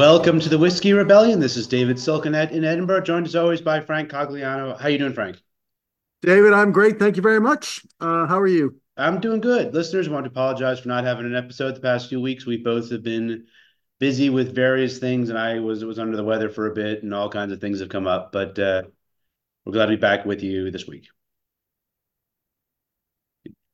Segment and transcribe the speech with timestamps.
[0.00, 1.40] Welcome to the Whiskey Rebellion.
[1.40, 4.80] This is David Silkenat in Edinburgh, joined as always by Frank Cogliano.
[4.80, 5.36] How you doing, Frank?
[6.22, 6.98] David, I'm great.
[6.98, 7.82] Thank you very much.
[8.00, 8.80] Uh, how are you?
[8.96, 9.74] I'm doing good.
[9.74, 12.46] Listeners, I want to apologize for not having an episode the past few weeks.
[12.46, 13.44] We both have been
[13.98, 17.12] busy with various things, and I was was under the weather for a bit, and
[17.12, 18.32] all kinds of things have come up.
[18.32, 18.84] But uh,
[19.66, 21.08] we're glad to be back with you this week.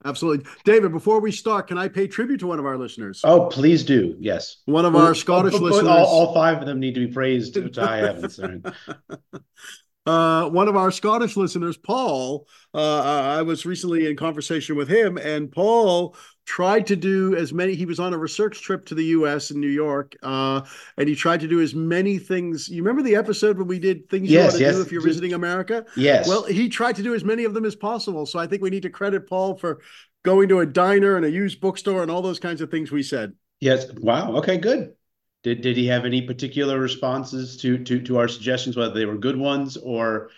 [0.06, 0.46] Absolutely.
[0.64, 3.20] David, before we start, can I pay tribute to one of our listeners?
[3.24, 4.16] Oh, please do.
[4.20, 4.58] Yes.
[4.64, 5.88] One of our Scottish but listeners.
[5.88, 8.38] All, all five of them need to be praised to high heavens.
[10.06, 15.18] Uh, one of our Scottish listeners, Paul, uh, I was recently in conversation with him,
[15.18, 17.74] and Paul tried to do as many.
[17.74, 19.50] He was on a research trip to the U.S.
[19.50, 20.62] in New York, uh,
[20.96, 22.68] and he tried to do as many things.
[22.68, 24.76] You remember the episode when we did things you want to yes.
[24.76, 25.84] do if you're visiting America?
[25.96, 26.28] yes.
[26.28, 28.26] Well, he tried to do as many of them as possible.
[28.26, 29.80] So I think we need to credit Paul for
[30.24, 33.02] going to a diner and a used bookstore and all those kinds of things we
[33.02, 33.32] said.
[33.60, 33.92] yes.
[33.92, 34.36] Wow.
[34.36, 34.58] Okay.
[34.58, 34.94] Good.
[35.42, 39.16] Did did he have any particular responses to to to our suggestions, whether they were
[39.16, 40.30] good ones or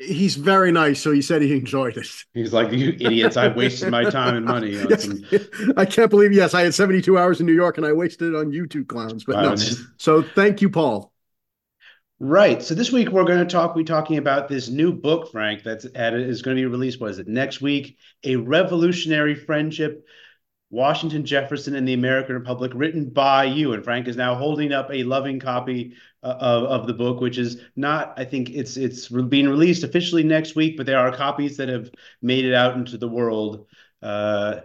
[0.00, 2.06] He's very nice, so he said he enjoyed it.
[2.32, 3.36] he's like you idiots?
[3.36, 5.04] I wasted my time and money on Yes.
[5.04, 5.24] some.
[5.76, 6.32] I can't believe.
[6.32, 9.24] Yes, I had 72 hours in New York and I wasted it on YouTube clowns.
[9.24, 9.56] But Wow, no.
[9.96, 11.12] So thank you, Paul.
[12.20, 12.62] Right.
[12.62, 13.74] So this week we're going to talk.
[13.74, 17.00] We talking about this new book, Frank, that's at is going to be released.
[17.00, 17.96] What is it next week?
[18.22, 20.04] A revolutionary friendship.
[20.70, 23.72] Washington Jefferson and the American Republic, written by you.
[23.72, 27.38] And Frank is now holding up a loving copy uh, of, of the book, which
[27.38, 31.56] is not, I think it's it's being released officially next week, but there are copies
[31.56, 33.66] that have made it out into the world.
[34.02, 34.60] Uh,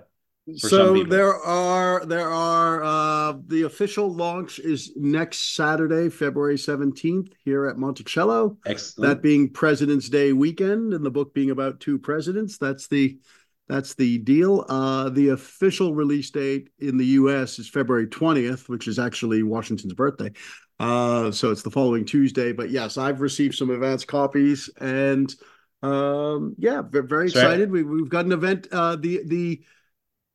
[0.58, 7.66] So there are there are uh, the official launch is next Saturday, February 17th, here
[7.66, 8.58] at Monticello.
[8.66, 9.08] excellent.
[9.08, 12.58] that being President's Day weekend, and the book being about two presidents.
[12.58, 13.18] That's the
[13.68, 14.66] that's the deal.
[14.68, 17.60] Uh, the official release date in the U.S.
[17.60, 20.32] is February twentieth, which is actually Washington's birthday.
[20.80, 22.52] Uh, so it's the following Tuesday.
[22.52, 25.34] But yes, I've received some advance copies, and
[25.82, 27.30] um, yeah, ve- very right.
[27.30, 27.72] excited.
[27.72, 28.68] We, we've got an event.
[28.72, 29.64] Uh, the the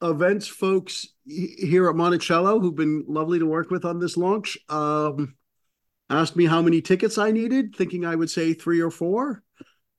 [0.00, 4.56] events folks here at Monticello, who've been lovely to work with on this launch.
[4.68, 5.34] Um,
[6.10, 9.42] asked me how many tickets I needed, thinking I would say three or four.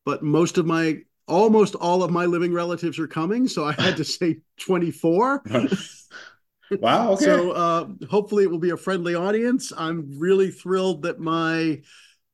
[0.05, 3.97] But most of my, almost all of my living relatives are coming, so I had
[3.97, 5.43] to say 24.
[6.71, 7.11] wow.
[7.11, 7.25] Okay.
[7.25, 9.71] So uh, hopefully it will be a friendly audience.
[9.75, 11.81] I'm really thrilled that my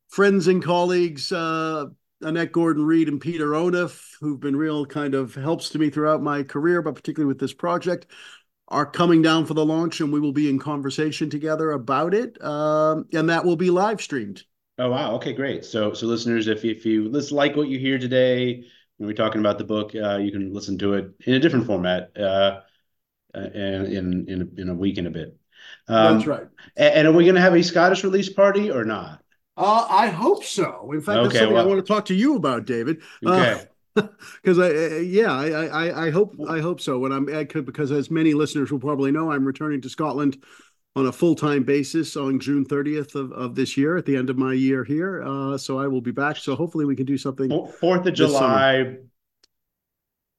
[0.09, 1.88] friends and colleagues, uh,
[2.22, 6.23] Annette Gordon Reed and Peter Onuf, who've been real kind of helps to me throughout
[6.23, 8.07] my career, but particularly with this project,
[8.69, 12.41] are coming down for the launch, and we will be in conversation together about it.
[12.44, 14.44] Um, and that will be live streamed.
[14.78, 15.16] Oh wow.
[15.16, 15.63] Okay, great.
[15.63, 18.66] So so listeners, if if you like what you hear today
[18.97, 21.66] when we're talking about the book, uh, you can listen to it in a different
[21.66, 22.61] format uh,
[23.35, 25.38] uh, in in in a week and a bit.
[25.88, 26.47] Um, That's right.
[26.78, 29.22] And are we going to have a Scottish release party or not?
[29.57, 30.91] Uh, I hope so.
[30.91, 33.01] In fact, that's Okay, something I want to talk to you about, David.
[33.25, 33.67] Okay.
[33.95, 37.00] because I, uh, yeah, I, I, I hope, I hope so.
[37.00, 40.44] When I'm, I could, because as many listeners will probably know, I'm returning to Scotland
[40.95, 44.29] on a full time basis on June 30th of, of this year, at the end
[44.29, 45.22] of my year here.
[45.23, 46.38] Uh, so I will be back.
[46.38, 47.50] So hopefully we can do something.
[47.79, 48.38] Fourth of This summer.
[48.39, 48.97] July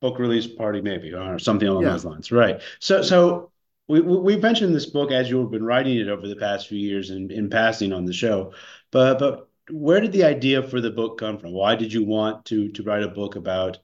[0.01, 1.91] book release party, maybe, or something along Yeah.
[1.93, 2.31] those lines.
[2.33, 2.61] Right.
[2.81, 3.51] So so
[3.89, 7.11] we we mentioned this book as you've been writing it over the past few years
[7.11, 8.53] in, in passing on the show,
[8.91, 11.53] but but where did the idea for the book come from?
[11.53, 13.79] Why did you want to to write a book about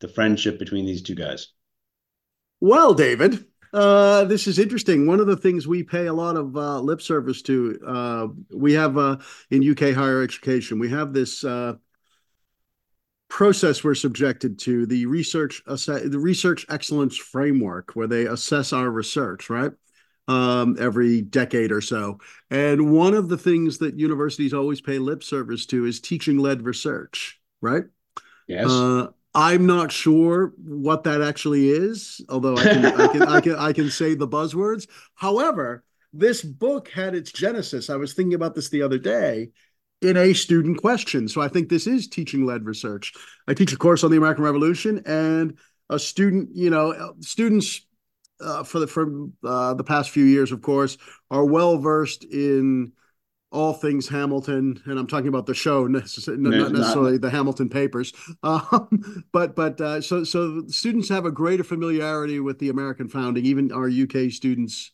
[0.00, 1.48] the friendship between these two guys?
[2.60, 5.06] Well, David, uh, this is interesting.
[5.06, 8.72] One of the things we pay a lot of uh, lip service to, uh, we
[8.74, 9.18] have uh,
[9.50, 11.74] in UK higher education, we have this uh,
[13.28, 19.50] process we're subjected to, the research the research excellence framework, where they assess our research,
[19.50, 19.72] right?
[20.26, 22.18] Um, every decade or so.
[22.50, 26.62] And one of the things that universities always pay lip service to is teaching led
[26.62, 27.84] research, right?
[28.46, 28.66] Yes.
[28.70, 29.08] Uh,
[29.38, 33.72] I'm not sure what that actually is, although I can, I can, I can, I
[33.72, 34.88] can say the buzzwords.
[35.14, 37.88] However, this book had its genesis.
[37.88, 39.50] I was thinking about this the other day
[40.02, 41.28] in a student question.
[41.28, 43.12] So I think this is teaching led research.
[43.46, 45.56] I teach a course on the American Revolution, and
[45.88, 47.86] a student, you know, students
[48.40, 50.98] uh, for the for uh, the past few years, of course,
[51.30, 52.92] are well versed in
[53.50, 57.68] all things Hamilton, and I'm talking about the show, No, not not- necessarily the Hamilton
[57.68, 58.12] papers.
[58.42, 63.44] Um, but but uh, so so students have a greater familiarity with the American founding,
[63.46, 64.92] even our UK students,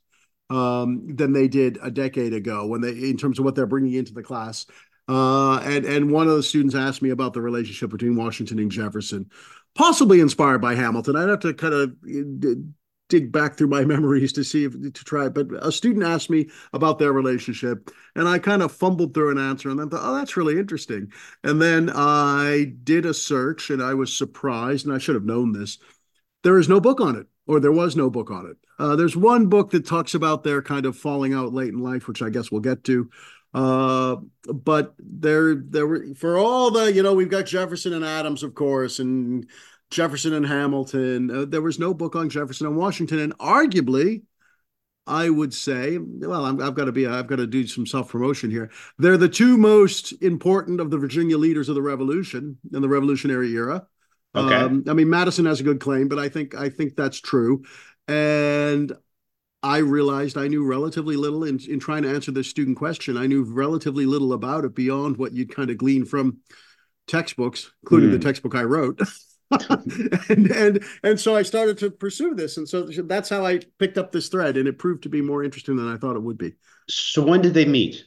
[0.51, 3.95] um, than they did a decade ago when they, in terms of what they're bringing
[3.95, 4.67] into the class.
[5.09, 8.71] Uh, and and one of the students asked me about the relationship between Washington and
[8.71, 9.31] Jefferson,
[9.75, 11.17] possibly inspired by Hamilton.
[11.17, 11.95] I'd have to kind of
[13.09, 15.29] dig back through my memories to see if to try.
[15.29, 19.39] But a student asked me about their relationship, and I kind of fumbled through an
[19.39, 21.13] answer, and then thought, "Oh, that's really interesting."
[21.43, 25.53] And then I did a search, and I was surprised, and I should have known
[25.53, 25.79] this.
[26.43, 28.57] There is no book on it, or there was no book on it.
[28.79, 32.09] Uh, there's one book that talks about their kind of falling out late in life,
[32.09, 33.09] which I guess we'll get to.
[33.55, 34.17] Uh,
[34.53, 38.55] but there, there were for all the, you know, we've got Jefferson and Adams, of
[38.55, 39.49] course, and
[39.91, 41.31] Jefferson and Hamilton.
[41.31, 44.23] Uh, there was no book on Jefferson and Washington, and arguably,
[45.07, 48.09] I would say, well, i have got to be, I've got to do some self
[48.09, 48.71] promotion here.
[48.99, 53.53] They're the two most important of the Virginia leaders of the Revolution in the Revolutionary
[53.53, 53.87] era.
[54.35, 54.55] Okay.
[54.55, 57.63] Um, I mean, Madison has a good claim, but I think I think that's true.
[58.09, 58.93] And
[59.63, 63.17] I realized I knew relatively little in, in trying to answer this student question.
[63.17, 66.39] I knew relatively little about it beyond what you'd kind of glean from
[67.07, 68.13] textbooks, including mm.
[68.13, 68.25] the hmm.
[68.25, 69.01] textbook I wrote.
[70.29, 73.99] and and and so I started to pursue this, and so that's how I picked
[73.99, 76.39] up this thread, and it proved to be more interesting than I thought it would
[76.39, 76.55] be.
[76.89, 78.05] So when did they meet?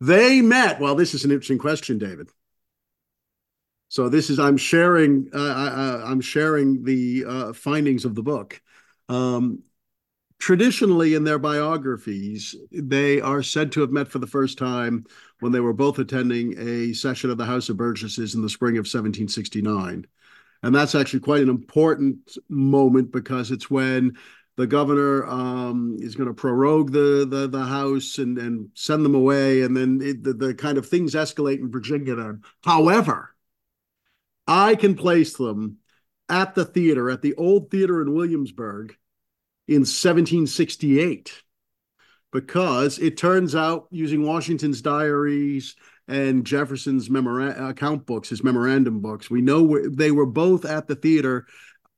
[0.00, 0.80] They met.
[0.80, 2.28] Well, this is an interesting question, David.
[3.88, 8.60] So this is I'm sharing uh, I, am sharing the uh, findings of the book.
[9.08, 9.62] Um,
[10.38, 15.06] traditionally, in their biographies, they are said to have met for the first time
[15.40, 18.74] when they were both attending a session of the House of Burgesses in the spring
[18.74, 20.06] of 1769.
[20.66, 24.16] And that's actually quite an important moment because it's when
[24.56, 29.14] the governor um, is going to prorogue the, the the House and and send them
[29.14, 32.34] away, and then it, the, the kind of things escalate in Virginia.
[32.64, 33.32] However,
[34.48, 35.76] I can place them
[36.28, 38.96] at the theater at the old theater in Williamsburg
[39.68, 41.44] in 1768
[42.32, 45.76] because it turns out using Washington's diaries
[46.08, 49.30] and Jefferson's memora- account books, his memorandum books.
[49.30, 51.46] We know they were both at the theater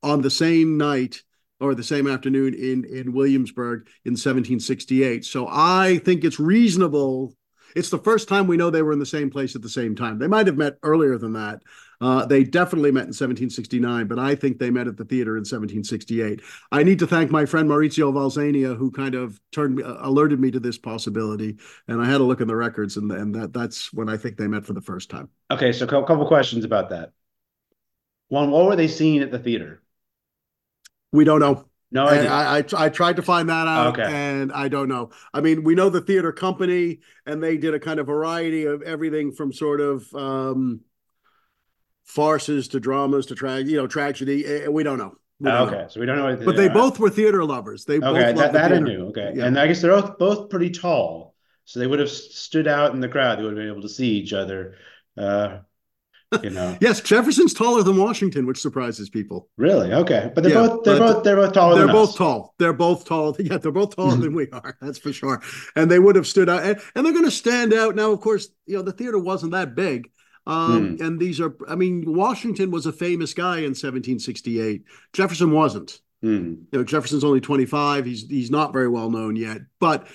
[0.02, 1.22] on the same night
[1.60, 5.24] or the same afternoon in in Williamsburg in 1768.
[5.24, 7.34] So I think it's reasonable.
[7.76, 9.94] It's the first time we know they were in the same place at the same
[9.94, 10.18] time.
[10.18, 11.62] They might have met earlier than that,
[12.00, 15.40] uh, they definitely met in 1769, but I think they met at the theater in
[15.40, 16.40] 1768.
[16.70, 20.50] I need to thank my friend Maurizio Valsania, who kind of turned uh, alerted me
[20.52, 21.56] to this possibility,
[21.88, 24.36] and I had a look in the records, and and that that's when I think
[24.36, 25.28] they met for the first time.
[25.50, 27.12] Okay, so a couple questions about that.
[28.28, 29.82] One, what were they seeing at the theater?
[31.12, 31.64] We don't know.
[31.90, 32.30] No idea.
[32.30, 34.12] I, I, I tried to find that out, okay.
[34.12, 35.10] and I don't know.
[35.32, 38.82] I mean, we know the theater company, and they did a kind of variety of
[38.82, 40.82] everything from sort of um,
[42.08, 44.66] farces to dramas to tra- you know tragedy.
[44.68, 45.14] We don't know.
[45.40, 45.88] We don't okay, know.
[45.88, 46.44] so we don't know.
[46.44, 47.84] But they both were theater lovers.
[47.84, 49.08] They okay, both that, that I knew.
[49.08, 49.44] Okay, yeah.
[49.44, 51.34] and I guess they're both both pretty tall,
[51.64, 53.38] so they would have stood out in the crowd.
[53.38, 54.74] They would have been able to see each other.
[55.16, 55.58] Uh,
[56.42, 56.76] you know.
[56.80, 59.48] yes, Jefferson's taller than Washington, which surprises people.
[59.56, 59.92] Really?
[59.92, 61.76] Okay, but they're yeah, both they're both they're both taller.
[61.76, 62.16] They're both us.
[62.16, 62.54] tall.
[62.58, 63.36] They're both tall.
[63.38, 64.76] Yeah, they're both taller than we are.
[64.80, 65.40] That's for sure.
[65.76, 67.94] And they would have stood out, and, and they're going to stand out.
[67.94, 70.10] Now, of course, you know the theater wasn't that big,
[70.48, 71.00] um, mm.
[71.02, 74.82] And these are, I mean, Washington was a famous guy in 1768.
[75.12, 76.00] Jefferson wasn't.
[76.24, 76.64] Mm.
[76.72, 78.06] You know, Jefferson's only 25.
[78.06, 80.08] He's he's not very well known yet, but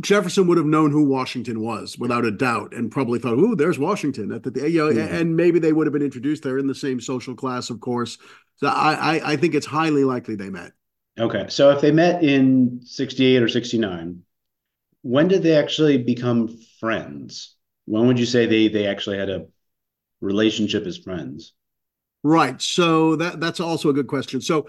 [0.00, 3.78] Jefferson would have known who Washington was without a doubt, and probably thought, "Ooh, there's
[3.78, 5.12] Washington." At the you know, mm.
[5.12, 6.42] and maybe they would have been introduced.
[6.42, 8.16] They're in the same social class, of course.
[8.56, 10.72] So I, I I think it's highly likely they met.
[11.18, 14.22] Okay, so if they met in 68 or 69,
[15.02, 17.56] when did they actually become friends?
[17.86, 19.46] When would you say they they actually had a
[20.20, 21.52] relationship as friends?
[22.22, 22.60] Right.
[22.60, 24.40] So that that's also a good question.
[24.40, 24.68] So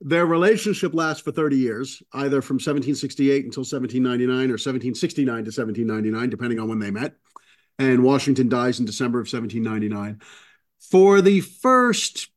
[0.00, 6.30] their relationship lasts for 30 years, either from 1768 until 1799 or 1769 to 1799,
[6.30, 7.14] depending on when they met.
[7.78, 10.20] And Washington dies in December of 1799.
[10.90, 12.28] For the first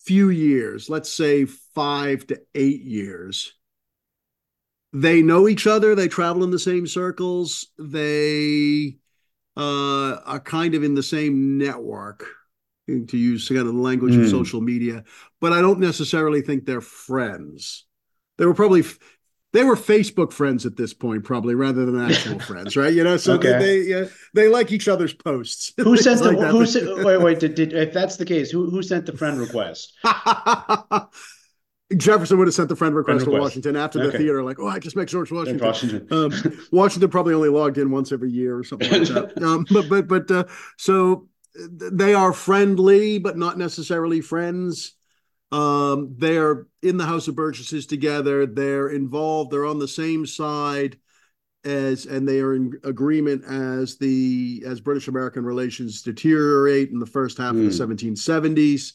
[0.00, 3.54] few years, let's say five to eight years,
[4.96, 5.94] they know each other.
[5.94, 7.66] They travel in the same circles.
[7.78, 8.96] They
[9.54, 12.26] uh, are kind of in the same network,
[12.88, 14.20] to use kind of the language mm.
[14.20, 14.30] of hmm.
[14.30, 15.04] social media.
[15.40, 17.84] But I don't necessarily think they're friends.
[18.38, 18.84] They were probably
[19.52, 22.92] they were Facebook friends at this point, probably rather than actual friends, right?
[22.92, 23.58] You know, so okay.
[23.58, 25.74] they they, they like each other's posts.
[25.78, 28.82] Who sent the who sent, wait wait did, did, if that's the case, who who
[28.82, 29.92] sent the friend request?
[31.96, 33.54] Jefferson would have sent the friend request, friend request.
[33.54, 34.18] to Washington after the okay.
[34.18, 35.64] theater, like, oh, I just met George Washington.
[35.64, 36.08] Washington.
[36.10, 39.32] um, Washington probably only logged in once every year or something like that.
[39.42, 40.44] Um, but but but uh,
[40.76, 41.28] so
[41.70, 44.94] they are friendly, but not necessarily friends.
[45.52, 48.46] Um, they're in the House of Burgesses together.
[48.46, 49.52] They're involved.
[49.52, 50.98] They're on the same side
[51.64, 57.06] as, and they are in agreement as the as British American relations deteriorate in the
[57.06, 57.66] first half mm.
[57.66, 58.94] of the 1770s.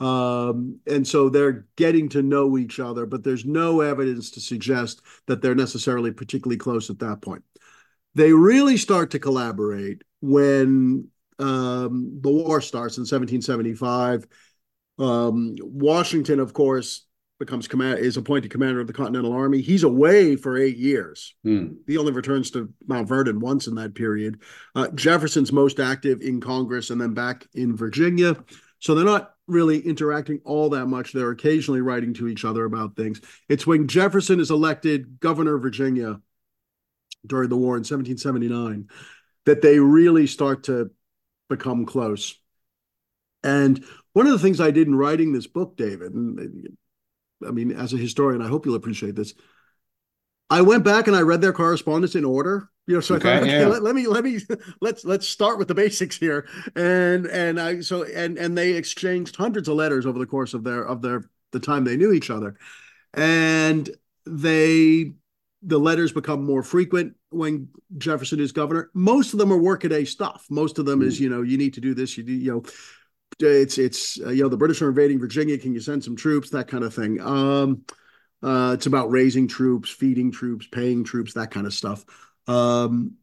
[0.00, 5.02] Um, and so they're getting to know each other, but there's no evidence to suggest
[5.26, 7.44] that they're necessarily particularly close at that point.
[8.14, 11.08] They really start to collaborate when
[11.38, 14.26] um, the war starts in 1775.
[14.98, 17.06] Um, Washington, of course,
[17.40, 19.60] becomes command is appointed commander of the Continental Army.
[19.60, 21.34] He's away for eight years.
[21.42, 21.74] Hmm.
[21.86, 24.40] He only returns to Mount Vernon once in that period.
[24.74, 28.36] Uh, Jefferson's most active in Congress and then back in Virginia.
[28.78, 31.12] So they're not really interacting all that much.
[31.12, 33.20] They're occasionally writing to each other about things.
[33.48, 36.20] It's when Jefferson is elected governor of Virginia
[37.26, 38.88] during the war in 1779
[39.46, 40.90] that they really start to
[41.48, 42.38] become close.
[43.42, 43.84] And
[44.14, 46.76] one of the things I did in writing this book, David, and
[47.46, 49.34] I mean, as a historian, I hope you'll appreciate this.
[50.54, 52.70] I went back and I read their correspondence in order.
[52.86, 53.66] You know, so okay, I thought, okay, yeah.
[53.66, 54.38] let, let, me let me
[54.80, 56.46] let's let's start with the basics here.
[56.76, 60.62] And and I so and and they exchanged hundreds of letters over the course of
[60.62, 62.56] their of their the time they knew each other.
[63.14, 63.90] And
[64.26, 65.14] they
[65.62, 67.68] the letters become more frequent when
[67.98, 68.90] Jefferson is governor.
[68.94, 70.46] Most of them are workaday stuff.
[70.50, 71.06] Most of them mm.
[71.06, 72.62] is, you know, you need to do this, you do, you know,
[73.40, 75.58] it's it's uh, you know the British are invading Virginia.
[75.58, 76.50] Can you send some troops?
[76.50, 77.20] That kind of thing.
[77.20, 77.84] Um,
[78.44, 82.04] it's about raising troops, feeding troops, paying troops, that kind of stuff.
[82.46, 83.16] Um,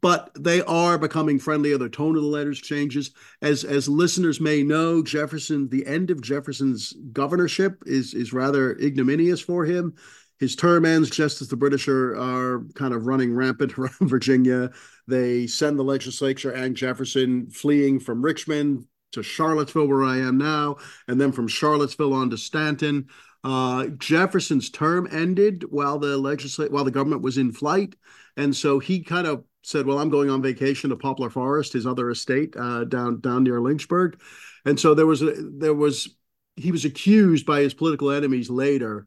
[0.00, 1.78] but they are becoming friendlier.
[1.78, 3.12] The tone of the letters changes.
[3.42, 9.40] As as listeners may know, Jefferson, the end of Jefferson's governorship is is rather ignominious
[9.40, 9.94] for him.
[10.40, 14.70] His term ends just as the British are, are kind of running rampant around Virginia.
[15.06, 20.76] They send the legislature and Jefferson fleeing from Richmond to Charlottesville, where I am now,
[21.06, 23.08] and then from Charlottesville on to Staunton.
[23.44, 27.94] Uh, Jefferson's term ended while the legislate while the government was in flight,
[28.36, 31.86] and so he kind of said, "Well, I'm going on vacation to Poplar Forest, his
[31.86, 34.20] other estate uh, down down near Lynchburg,"
[34.64, 36.16] and so there was a, there was
[36.56, 39.06] he was accused by his political enemies later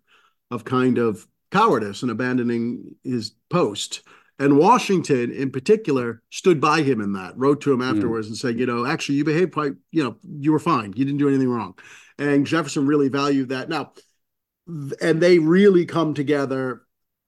[0.50, 4.02] of kind of cowardice and abandoning his post.
[4.40, 7.96] And Washington, in particular, stood by him in that, wrote to him hmm.
[7.96, 8.32] afterwards mm.
[8.32, 10.94] and said, you know, actually, you behaved quite, you know, you were fine.
[10.96, 11.78] You didn't do anything wrong.
[12.18, 13.70] And Jefferson really valued that.
[13.70, 13.94] Now,
[15.02, 16.82] and they really come together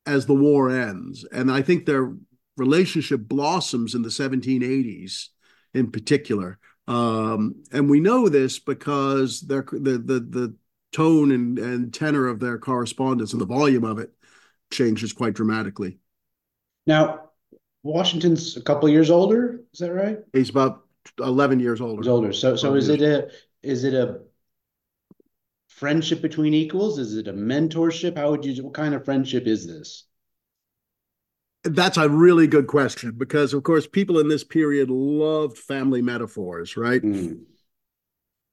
[0.06, 1.26] as the war ends.
[1.32, 2.14] And I think their
[2.58, 5.28] relationship blossoms in the 1780s
[5.74, 6.60] in particular.
[6.88, 10.56] Um, and we know this because their the the the
[10.92, 14.14] tone and, and tenor of their correspondence and the volume of it
[14.72, 15.98] changes quite dramatically.
[16.86, 17.30] Now,
[17.84, 19.62] Washington's a couple years older.
[19.74, 20.20] Is that right?
[20.34, 20.84] He's about
[21.20, 22.02] eleven years older.
[22.02, 22.34] He's older.
[22.34, 23.02] So, so is years.
[23.02, 23.30] it a
[23.68, 24.20] is it a
[25.84, 26.98] friendship between equals?
[26.98, 28.18] Is it a mentorship?
[28.18, 28.64] How would you?
[28.64, 30.06] What kind of friendship is this?
[31.66, 36.78] That's a really good question because, of course, people in this period loved family metaphors,
[36.78, 37.02] right?
[37.02, 37.42] Mm.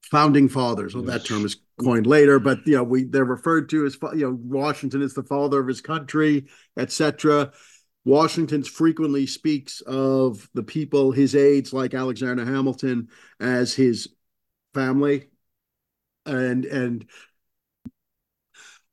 [0.09, 0.93] Founding fathers.
[0.93, 4.29] Well, that term is coined later, but you know, we they're referred to as you
[4.29, 6.47] know Washington is the father of his country,
[6.77, 7.53] etc.
[8.03, 13.07] Washington frequently speaks of the people, his aides like Alexander Hamilton,
[13.39, 14.09] as his
[14.73, 15.30] family,
[16.25, 17.05] and and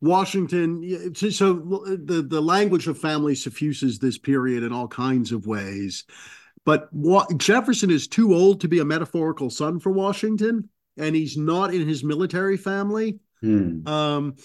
[0.01, 1.15] Washington.
[1.15, 6.05] So the the language of family suffuses this period in all kinds of ways.
[6.65, 6.91] But
[7.39, 10.69] Jefferson is too old to be a metaphorical son for Washington,
[10.99, 13.21] and he's not in his military family.
[13.41, 13.87] Hmm.
[13.87, 14.37] Um,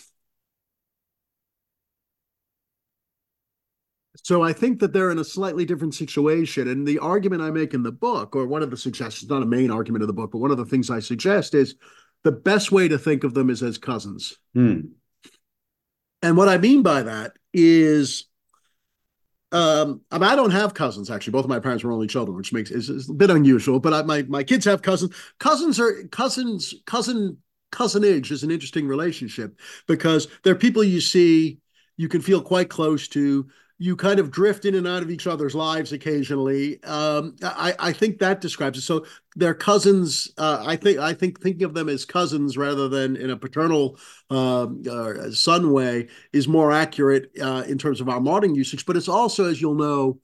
[4.24, 6.70] So I think that they're in a slightly different situation.
[6.70, 9.46] And the argument I make in the book, or one of the suggestions, not a
[9.46, 11.76] main argument of the book, but one of the things I suggest is
[12.24, 14.38] the best way to think of them is as cousins.
[14.54, 14.80] Hmm.
[16.22, 18.26] And what I mean by that is,
[19.52, 21.32] um, I, mean, I don't have cousins actually.
[21.32, 23.80] Both of my parents were only children, which makes is a bit unusual.
[23.80, 25.14] But I, my my kids have cousins.
[25.40, 26.74] Cousins are cousins.
[26.86, 27.38] Cousin
[27.74, 31.58] cousinage is an interesting relationship because they're people you see,
[31.98, 33.48] you can feel quite close to
[33.84, 36.82] you kind of drift in and out of each other's lives occasionally.
[36.86, 38.84] Um, I, I, think that describes it.
[38.84, 40.32] So they're cousins.
[40.38, 44.00] Uh, I think I think thinking of them as cousins rather than in a paternal
[44.32, 48.86] uh, uh, son way is more accurate uh, in terms of our modern usage.
[48.86, 50.22] But it's also, as you'll know,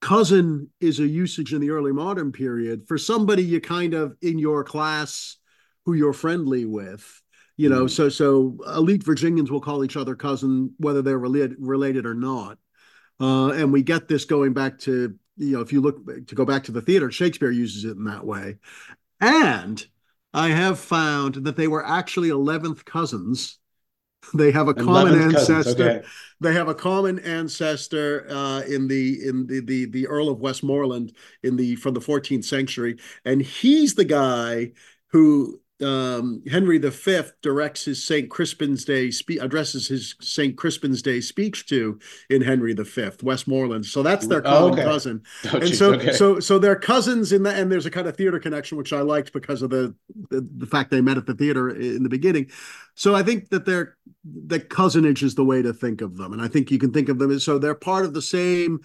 [0.00, 4.38] cousin is a usage in the early modern period for somebody you kind of in
[4.38, 5.36] your class
[5.84, 7.20] who you're friendly with
[7.58, 7.90] you know mm.
[7.90, 12.56] so so elite virginians will call each other cousin whether they're related related or not
[13.20, 16.44] uh, and we get this going back to you know if you look to go
[16.44, 18.56] back to the theater shakespeare uses it in that way.
[19.20, 19.84] And
[20.32, 23.58] i have found that they were actually 11th cousins.
[24.34, 26.06] They have a common ancestor okay.
[26.40, 31.12] they have a common ancestor uh, in the in the, the the earl of westmoreland
[31.42, 32.98] in the from the 14th century.
[33.24, 34.72] And he's the guy
[35.08, 38.30] who um, Henry V directs his St.
[38.30, 40.56] Crispin's Day spe- addresses his St.
[40.56, 43.86] Crispin's Day speech to in Henry V, Westmoreland.
[43.86, 44.84] So that's their common oh, okay.
[44.84, 46.12] cousin, oh, and geez, so okay.
[46.12, 49.00] so so they're cousins in that, and there's a kind of theater connection which I
[49.00, 49.94] liked because of the,
[50.30, 52.50] the the fact they met at the theater in the beginning.
[52.94, 56.42] So I think that they're the cousinage is the way to think of them, and
[56.42, 58.80] I think you can think of them as so they're part of the same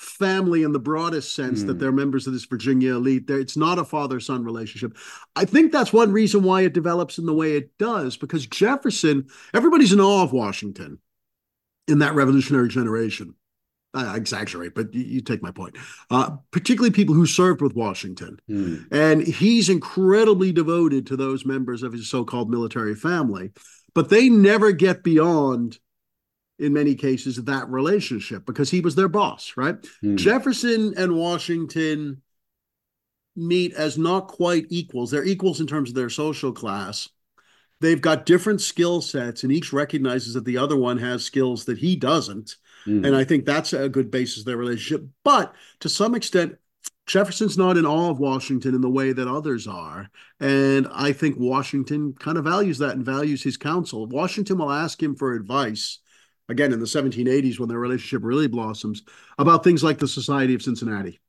[0.00, 1.66] family in the broadest sense mm.
[1.66, 1.78] that hmm.
[1.78, 3.26] they're members of this Virginia elite.
[3.26, 4.96] They're, it's not a father son relationship.
[5.36, 9.26] I think that's one reason why it develops in the way it does, because Jefferson,
[9.52, 10.98] everybody's in awe of Washington
[11.86, 13.34] in that revolutionary generation.
[13.92, 15.76] I exaggerate, but you, take my point.
[16.10, 18.38] Uh, particularly people who served with Washington.
[18.48, 18.86] Mm.
[18.92, 23.50] And he's incredibly devoted to those members of his so called military family,
[23.94, 25.78] but they never get beyond
[26.60, 29.76] in many cases that relationship because he was their boss, right?
[30.00, 30.16] Hmm.
[30.16, 32.22] Jefferson and Washington
[33.34, 35.10] meet as not quite equals.
[35.10, 37.08] They're equals in terms of their social class.
[37.80, 41.78] They've got different skill sets, and each recognizes that the other one has skills that
[41.78, 42.56] he doesn't.
[42.84, 43.04] Hmm.
[43.06, 45.06] And I think that's a good basis of their relationship.
[45.24, 46.58] But to some extent,
[47.06, 50.10] Jefferson's not in awe of Washington in the way that others are.
[50.38, 54.06] And I think Washington kind of values that and values his counsel.
[54.06, 55.98] Washington will ask him for advice
[56.50, 59.02] again in the 1780s when their relationship really blossoms,
[59.38, 61.20] about things like the Society of Cincinnati.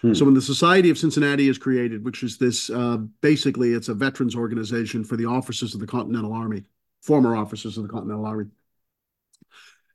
[0.00, 0.14] Hmm.
[0.14, 3.94] So when the Society of Cincinnati is created, which is this uh, basically it's a
[3.94, 6.64] veterans organization for the officers of the Continental Army,
[7.02, 8.46] former officers of the Continental Army.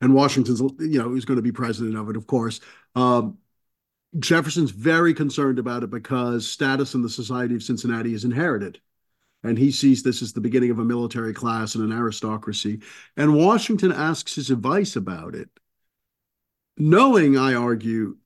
[0.00, 2.60] And Washington's, you know, who's going to be president of it, of course.
[2.94, 3.38] Um,
[4.18, 8.80] Jefferson's very concerned about it because status in the Society of Cincinnati is inherited
[9.44, 12.80] and he sees this as the beginning of a military class and an aristocracy.
[13.16, 15.50] And Washington asks his advice about it,
[16.78, 18.16] knowing, I argue,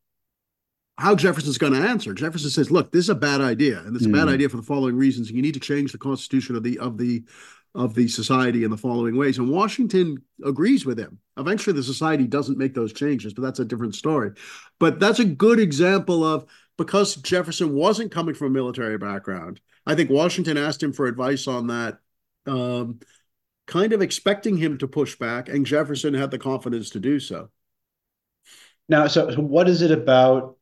[0.96, 2.14] how Jefferson's going to answer.
[2.14, 4.34] Jefferson says, "Look, this is a bad idea, and it's a bad hmm.
[4.34, 5.30] idea for the following reasons.
[5.30, 7.25] You need to change the constitution of the of the
[7.75, 11.19] of the society in the following ways." And Washington agrees with him.
[11.36, 14.32] Eventually, the society doesn't make those changes, but that's a different story.
[14.80, 16.47] But that's a good example of
[16.78, 21.49] because Jefferson wasn't coming from a military background I think Washington asked him for advice
[21.49, 21.99] on that,
[22.47, 23.00] um,
[23.67, 27.49] kind of expecting him to push back, and Jefferson had the confidence to do so.
[28.86, 30.58] Now, so, so what is it about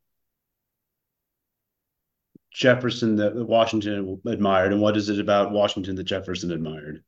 [2.53, 7.03] Jefferson that Washington admired, and what is it about Washington that Jefferson admired?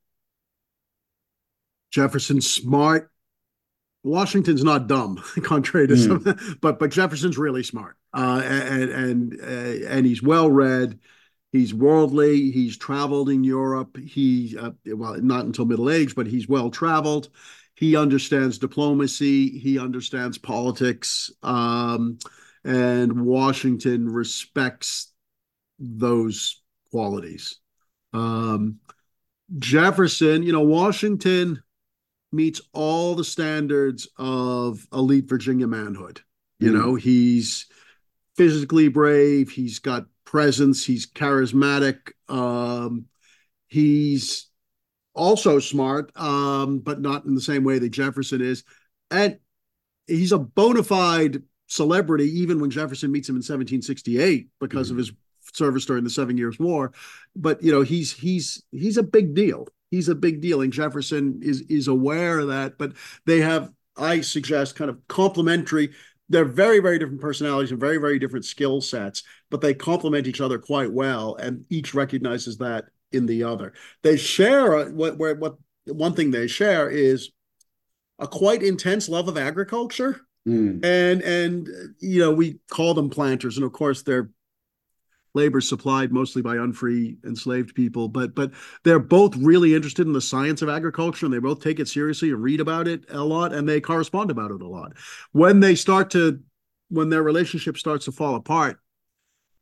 [1.92, 3.12] Jefferson's smart.
[4.02, 6.06] Washington's not dumb, contrary to mm.
[6.06, 10.98] some, but but Jefferson's really smart, uh, and and uh, and he's well read.
[11.50, 12.50] He's worldly.
[12.50, 13.96] He's traveled in Europe.
[13.96, 17.30] He, uh, well, not until middle age, but he's well traveled.
[17.74, 19.58] He understands diplomacy.
[19.58, 21.30] He understands politics.
[21.42, 22.18] Um,
[22.64, 25.12] and Washington respects
[25.78, 27.56] those qualities.
[28.12, 28.80] Um,
[29.58, 31.62] Jefferson, you know, Washington
[32.32, 36.20] meets all the standards of elite Virginia manhood.
[36.58, 36.74] You mm.
[36.74, 37.66] know, he's
[38.36, 39.50] physically brave.
[39.50, 40.84] He's got presence.
[40.84, 42.12] He's charismatic.
[42.28, 43.06] Um,
[43.68, 44.48] he's
[45.14, 48.64] also smart, um, but not in the same way that Jefferson is.
[49.10, 49.38] And
[50.06, 54.94] he's a bona fide celebrity, even when Jefferson meets him in 1768 because mm-hmm.
[54.94, 55.12] of his
[55.52, 56.92] service during the Seven Years' War.
[57.34, 59.66] But you know, he's he's he's a big deal.
[59.90, 62.78] He's a big deal, and Jefferson is is aware of that.
[62.78, 62.92] But
[63.26, 65.90] they have, I suggest, kind of complementary
[66.28, 70.40] they're very very different personalities and very very different skill sets but they complement each
[70.40, 73.72] other quite well and each recognizes that in the other
[74.02, 77.30] they share what where what one thing they share is
[78.18, 80.84] a quite intense love of agriculture mm.
[80.84, 81.68] and and
[82.00, 84.30] you know we call them planters and of course they're
[85.38, 88.50] labor supplied mostly by unfree enslaved people but but
[88.82, 92.30] they're both really interested in the science of agriculture and they both take it seriously
[92.30, 94.92] and read about it a lot and they correspond about it a lot
[95.32, 96.40] when they start to
[96.88, 98.80] when their relationship starts to fall apart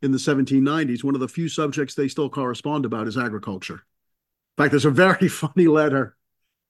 [0.02, 4.62] in the 1790s one of the few subjects they still correspond about is agriculture in
[4.62, 6.16] fact there's a very funny letter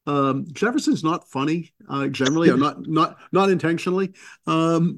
[0.08, 4.14] um, Jefferson's not funny uh, generally, or not not not intentionally.
[4.46, 4.96] Um,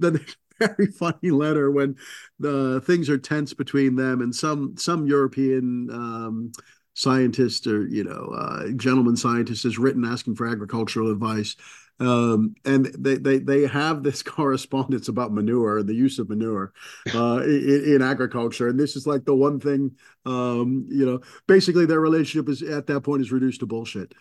[0.77, 1.97] very funny letter when
[2.39, 6.53] the things are tense between them and some some European um,
[6.95, 11.57] scientist or you know uh, gentleman scientist has written asking for agricultural advice.
[12.01, 16.73] Um, and they, they they have this correspondence about manure the use of manure
[17.15, 21.21] uh, in, in, agriculture, and this is like the one thing um, you know.
[21.47, 24.15] Basically, their relationship is at that point is reduced to bullshit.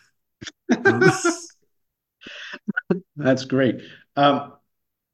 [0.85, 1.11] Um,
[3.15, 3.81] That's great.
[4.15, 4.53] Um,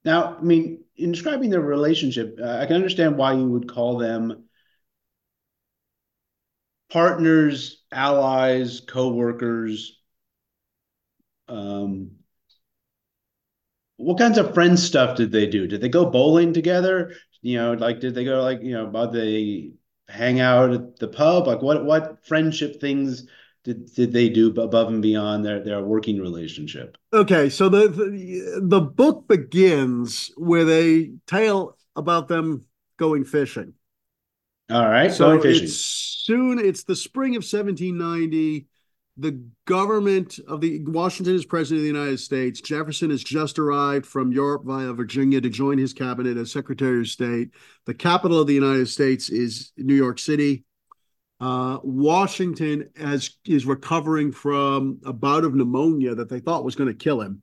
[0.05, 3.97] now, I mean, in describing their relationship, uh, I can understand why you would call
[3.97, 4.45] them
[6.89, 9.99] partners, allies, co-workers.
[11.47, 12.17] Um,
[13.97, 15.67] what kinds of friend stuff did they do?
[15.67, 17.13] Did they go bowling together?
[17.41, 19.73] You know, like did they go like you know, about they
[20.08, 21.47] hang out at the pub?
[21.47, 23.27] Like what what friendship things
[23.63, 26.97] did did they do above and beyond their their working relationship?
[27.13, 32.65] Okay, so the the, the book begins with a tale about them
[32.97, 33.73] going fishing.
[34.69, 35.65] All right, so fishing.
[35.65, 36.60] It's soon.
[36.60, 38.67] It's the spring of 1790.
[39.15, 42.62] The government of the Washington is president of the United States.
[42.62, 47.08] Jefferson has just arrived from Europe via Virginia to join his cabinet as Secretary of
[47.08, 47.49] State.
[47.86, 50.65] The capital of the United States is New York City.
[51.39, 56.89] Uh, Washington has is recovering from a bout of pneumonia that they thought was going
[56.89, 57.41] to kill him,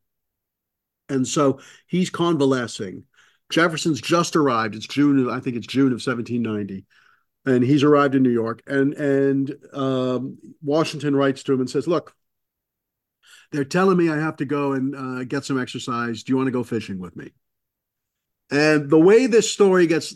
[1.09, 3.05] and so he's convalescing.
[3.51, 4.75] Jefferson's just arrived.
[4.75, 5.29] It's June.
[5.29, 6.87] I think it's June of 1790,
[7.45, 8.63] and he's arrived in New York.
[8.67, 12.15] And and um, Washington writes to him and says, "Look,
[13.53, 16.23] they're telling me I have to go and uh, get some exercise.
[16.23, 17.33] Do you want to go fishing with me?"
[18.51, 20.15] And the way this story gets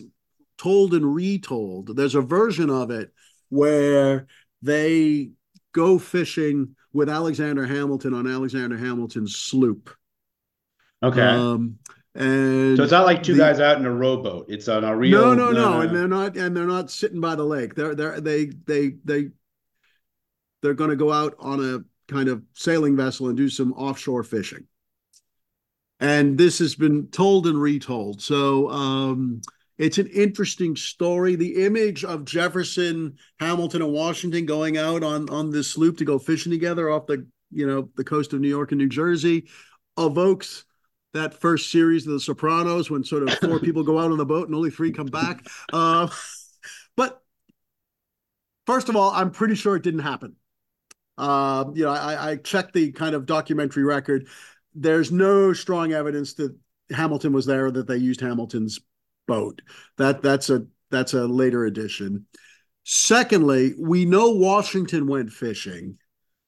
[0.58, 3.12] told and retold, there's a version of it
[3.48, 4.26] where
[4.62, 5.30] they
[5.72, 9.90] go fishing with Alexander Hamilton on Alexander Hamilton's sloop.
[11.02, 11.20] Okay.
[11.20, 11.78] Um,
[12.14, 14.46] and so it's not like two the, guys out in a rowboat.
[14.48, 15.20] It's on a real.
[15.20, 17.74] No, no, no, no, and they're not, and they're not sitting by the lake.
[17.74, 19.30] They're they're they they they
[20.62, 24.22] they're going to go out on a kind of sailing vessel and do some offshore
[24.22, 24.66] fishing.
[26.00, 28.22] And this has been told and retold.
[28.22, 29.42] So um,
[29.78, 31.34] it's an interesting story.
[31.34, 36.18] The image of Jefferson, Hamilton, and Washington going out on on this sloop to go
[36.18, 39.48] fishing together off the you know the coast of New York and New Jersey
[39.98, 40.64] evokes
[41.12, 44.26] that first series of The Sopranos when sort of four people go out on the
[44.26, 45.46] boat and only three come back.
[45.72, 46.08] Uh,
[46.96, 47.22] but
[48.66, 50.34] first of all, I'm pretty sure it didn't happen.
[51.16, 54.26] Uh, you know, I, I checked the kind of documentary record.
[54.74, 56.56] There's no strong evidence that
[56.90, 58.80] Hamilton was there, that they used Hamilton's
[59.26, 59.62] boat.
[59.98, 62.26] That that's a that's a later addition.
[62.84, 65.98] Secondly, we know Washington went fishing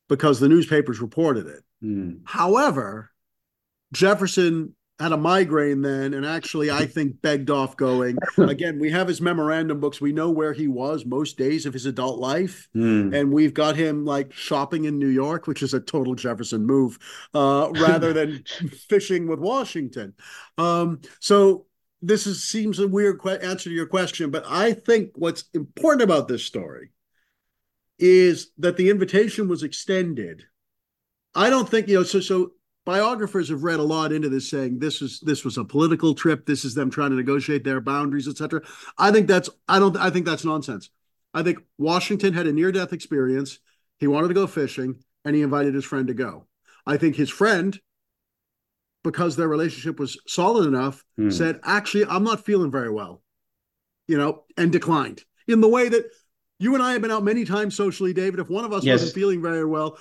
[0.09, 1.63] because the newspapers reported it.
[1.83, 2.21] Mm.
[2.25, 3.11] However,
[3.93, 9.07] Jefferson had a migraine then and actually i think begged off going again we have
[9.07, 13.15] his memorandum books we know where he was most days of his adult life mm.
[13.15, 16.99] and we've got him like shopping in new york which is a total jefferson move
[17.35, 18.43] uh, rather than
[18.89, 20.15] fishing with washington
[20.57, 21.66] um, so
[22.03, 26.03] this is, seems a weird que- answer to your question, but I think what's important
[26.03, 26.91] about this story
[27.99, 30.45] is that the invitation was extended.
[31.35, 32.03] I don't think you know.
[32.03, 32.53] So, so
[32.85, 36.47] biographers have read a lot into this, saying this is this was a political trip.
[36.47, 38.63] This is them trying to negotiate their boundaries, etc.
[38.99, 40.91] I think that's I don't I think that's nonsense.
[41.35, 43.59] I think Washington had a near death experience.
[43.99, 46.47] He wanted to go fishing, and he invited his friend to go.
[46.87, 47.79] I think his friend
[49.07, 51.33] because their relationship was solid enough, mm.
[51.33, 53.23] said, actually, I'm not feeling very well,
[54.09, 56.07] you know, and declined in the way that
[56.59, 58.41] you and I have been out many times socially, David.
[58.41, 58.95] If one of us yes.
[58.95, 59.97] wasn't feeling very well,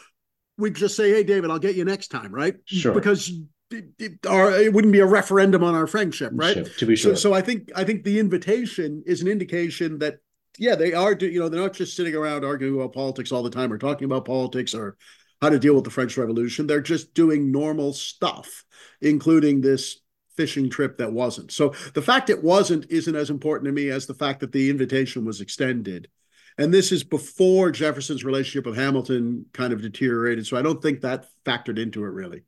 [0.58, 2.56] we'd just say, hey, David, I'll get you next time, right?
[2.66, 2.94] Sure.
[2.94, 3.30] Because
[3.70, 6.56] it, it, it wouldn't be a referendum on our friendship, right?
[6.56, 7.16] Sure, to be sure.
[7.16, 10.16] So, so I think I think the invitation is an indication that
[10.58, 11.14] yeah, they are.
[11.14, 14.06] You know, they're not just sitting around arguing about politics all the time or talking
[14.06, 14.98] about politics or
[15.42, 16.68] how to deal with the French Revolution.
[16.68, 18.66] They're just doing normal stuff,
[19.02, 20.00] including this
[20.36, 21.52] fishing trip that wasn't.
[21.52, 24.70] So the fact it wasn't isn't as important to me as the fact that the
[24.70, 26.10] invitation was extended.
[26.58, 30.48] And this is before Jefferson's relationship with Hamilton kind of deteriorated.
[30.48, 32.44] So I don't think that factored into it really.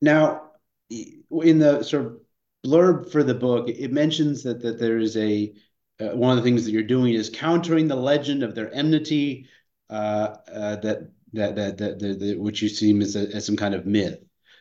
[0.00, 0.50] Now,
[0.90, 2.20] in the sort of
[2.64, 5.52] blurb for the book, it mentions that that there is a
[6.00, 9.46] uh, one of the things that you're doing is countering the legend of their enmity
[9.90, 13.56] uh, uh, that that that that, that, that which you seem as, a, as some
[13.56, 14.18] kind of myth.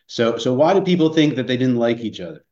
[0.07, 2.43] So so why do people think that they didn't like each other?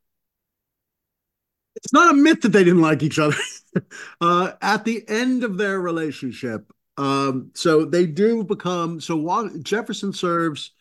[1.76, 3.36] It's not a myth that they didn't like each other.
[4.20, 10.72] uh, at the end of their relationship, um, so they do become so Jefferson serves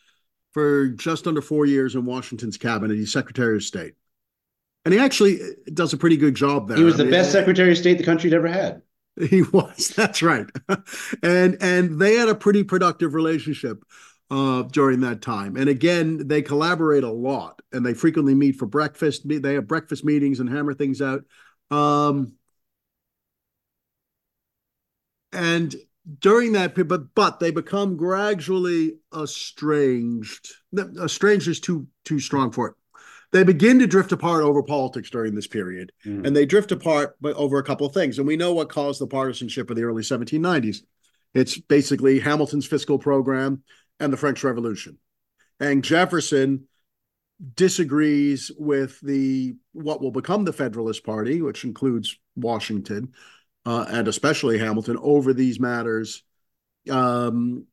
[0.52, 2.97] for just under four years in Washington's cabinet.
[2.97, 3.93] He's Secretary of State.
[4.86, 5.39] And he actually
[5.73, 6.78] does a pretty good job there.
[6.78, 8.82] He was the mean, best Secretary of State the country'd ever had.
[9.30, 9.90] He was.
[9.90, 10.46] That's right.
[11.24, 13.84] and and they had a pretty productive relationship
[14.32, 15.58] uh, during that time.
[15.58, 19.24] And again, they collaborate a lot, and they frequently meet for breakfast.
[19.28, 21.24] They have breakfast meetings and hammer things out.
[21.72, 22.34] Um,
[25.32, 25.76] and
[26.20, 30.50] during that period, but but they become gradually estranged.
[31.02, 32.76] Estranged is too too strong for it
[33.32, 36.26] they begin to drift apart over politics during this period, mm.
[36.26, 38.18] and they drift apart but over a couple of things.
[38.18, 40.78] And we know what caused the partisanship of the early 1790s.
[41.34, 43.63] It's basically Hamilton's fiscal program
[44.00, 44.98] and the French Revolution.
[45.60, 46.68] And Jefferson
[47.56, 53.13] disagrees with the what will become the Federalist Party, which includes Washington
[53.65, 56.24] uh, and especially Hamilton, over these matters.
[56.89, 57.65] Um,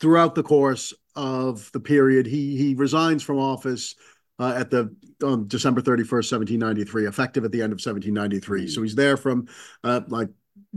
[0.00, 3.94] throughout the course of the period, he he resigns from office
[4.38, 8.60] uh, at the on December 31st, 1793, effective at the end of 1793.
[8.60, 8.68] Mm-hmm.
[8.68, 9.48] So he's there from
[9.82, 10.28] uh, like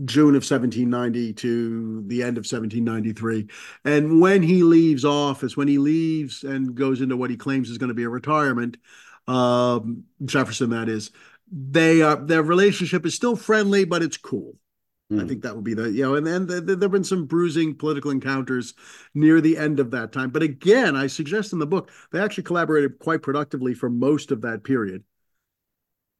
[0.05, 3.47] June of 1790 to the end of 1793.
[3.85, 7.77] And when he leaves office, when he leaves and goes into what he claims is
[7.77, 8.77] going to be a retirement,
[9.27, 11.11] um, Jefferson, that is,
[11.51, 14.55] they are their relationship is still friendly, but it's cool.
[15.11, 15.27] I hmm.
[15.27, 17.25] think that would be the you know, and then the, the, there have been some
[17.25, 18.73] bruising political encounters
[19.13, 20.29] near the end of that time.
[20.29, 24.41] But again, I suggest in the book they actually collaborated quite productively for most of
[24.41, 25.03] that period.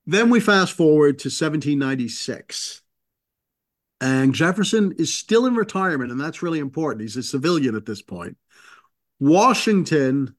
[0.06, 2.82] Then we fast forward to 1796.
[4.02, 7.02] And Jefferson is still in retirement, and that's really important.
[7.02, 8.36] He's a civilian at this point.
[9.20, 10.36] Washington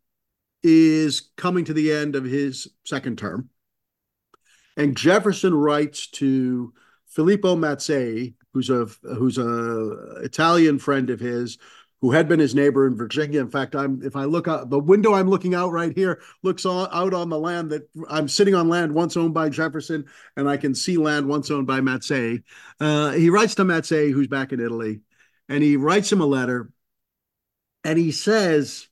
[0.64, 3.48] is coming to the end of his second term.
[4.76, 6.72] And Jefferson writes to
[7.06, 11.58] Filippo Mazzei, who's a who's a Italian friend of his,
[12.00, 13.40] who had been his neighbor in Virginia.
[13.40, 16.66] In fact, I'm if I look out the window I'm looking out right here looks
[16.66, 20.04] all, out on the land that I'm sitting on land once owned by Jefferson,
[20.36, 22.42] and I can see land once owned by Mazzei.
[22.80, 25.00] Uh, he writes to Mazzei, who's back in Italy,
[25.48, 26.70] and he writes him a letter,
[27.84, 28.88] and he says,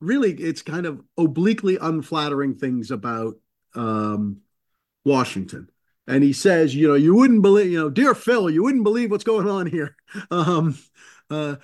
[0.00, 3.34] really, it's kind of obliquely unflattering things about
[3.74, 4.40] um,
[5.04, 5.70] Washington.
[6.06, 9.10] And he says, you know, you wouldn't believe, you know, dear Phil, you wouldn't believe
[9.10, 9.96] what's going on here.
[10.30, 10.78] Um,
[11.30, 11.56] uh,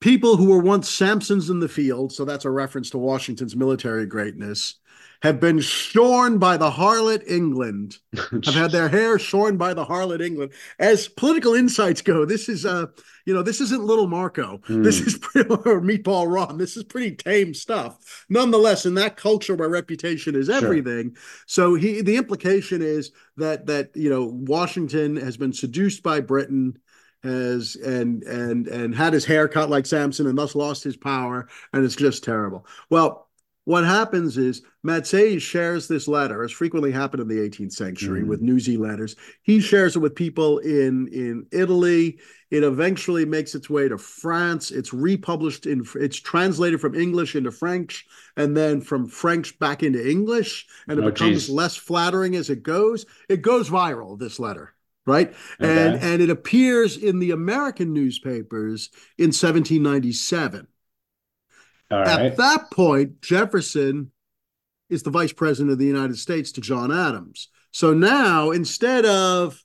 [0.00, 4.06] people who were once Samsons in the field, so that's a reference to Washington's military
[4.06, 4.76] greatness,
[5.22, 7.98] have been shorn by the harlot England,
[8.44, 10.52] have had their hair shorn by the harlot England.
[10.78, 12.86] As political insights go, this is uh,
[13.26, 14.58] you know, this isn't Little Marco.
[14.68, 14.82] Mm.
[14.82, 16.56] This is pretty, or Meatball Ron.
[16.56, 18.24] This is pretty tame stuff.
[18.28, 21.44] Nonetheless, in that culture where reputation is everything, sure.
[21.46, 26.78] so he the implication is that that you know Washington has been seduced by Britain
[27.22, 31.48] has and and and had his hair cut like Samson and thus lost his power,
[31.72, 32.66] and it's just terrible.
[32.88, 33.27] Well,
[33.68, 38.26] what happens is Mazzei shares this letter, as frequently happened in the 18th century mm
[38.26, 39.14] with newsy letters.
[39.42, 42.18] He shares it with people in, in Italy.
[42.50, 44.70] It eventually makes its way to France.
[44.70, 48.06] It's republished in, it's translated from English into French
[48.38, 50.66] and then from French back into English.
[50.88, 51.50] And it oh, becomes geez.
[51.50, 53.04] less flattering as it goes.
[53.28, 55.28] It goes viral, this letter right?
[55.28, 55.36] Okay.
[55.60, 60.68] And and it appears in the American newspapers in 1797.
[61.90, 64.12] At that point, Jefferson
[64.90, 67.48] is the vice president of the United States to John Adams.
[67.72, 69.62] So now, instead of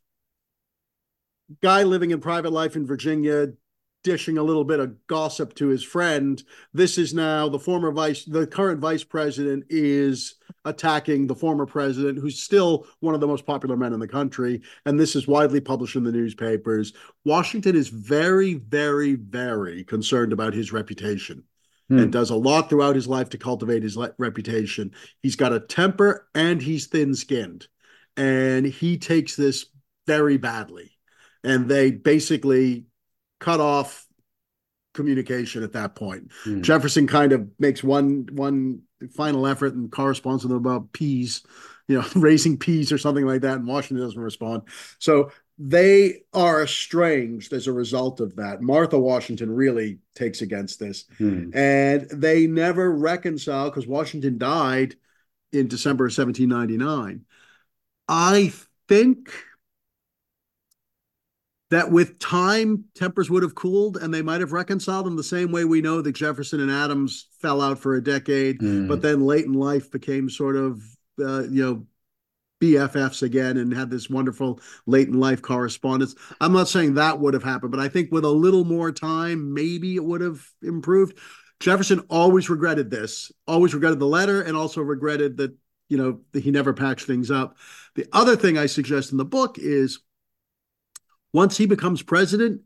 [1.61, 3.47] guy living in private life in Virginia,
[4.03, 8.25] dishing a little bit of gossip to his friend, this is now the former vice,
[8.25, 13.45] the current vice president is attacking the former president, who's still one of the most
[13.45, 14.61] popular men in the country.
[14.85, 16.93] And this is widely published in the newspapers.
[17.25, 21.43] Washington is very, very, very concerned about his reputation
[21.93, 21.99] hmm.
[21.99, 24.91] and does a lot throughout his life to cultivate his le- reputation.
[25.21, 27.67] He's got a temper and he's thin skinned.
[28.17, 29.65] And he takes this
[30.05, 30.91] very badly.
[31.43, 32.85] And they basically
[33.39, 34.07] cut off
[34.93, 36.31] communication at that point.
[36.43, 36.61] Hmm.
[36.61, 38.81] Jefferson kind of makes one one
[39.15, 41.43] final effort and corresponds with them about peas,
[41.87, 44.63] you know, raising peas or something like that, and Washington doesn't respond.
[44.99, 48.61] So they are estranged as a result of that.
[48.61, 51.05] Martha Washington really takes against this.
[51.17, 51.51] Hmm.
[51.53, 54.95] And they never reconcile because Washington died
[55.51, 57.25] in December of 1799.
[58.07, 58.51] I
[58.87, 59.31] think
[61.69, 65.51] that with time, tempers would have cooled and they might have reconciled in the same
[65.51, 68.87] way we know that Jefferson and Adams fell out for a decade, hmm.
[68.87, 70.81] but then late in life became sort of,
[71.19, 71.85] uh, you know,
[72.61, 76.15] BFFs again and had this wonderful late in life correspondence.
[76.39, 79.53] I'm not saying that would have happened, but I think with a little more time,
[79.53, 81.17] maybe it would have improved.
[81.59, 85.55] Jefferson always regretted this, always regretted the letter, and also regretted that,
[85.89, 87.57] you know, that he never patched things up.
[87.95, 89.99] The other thing I suggest in the book is
[91.33, 92.61] once he becomes president,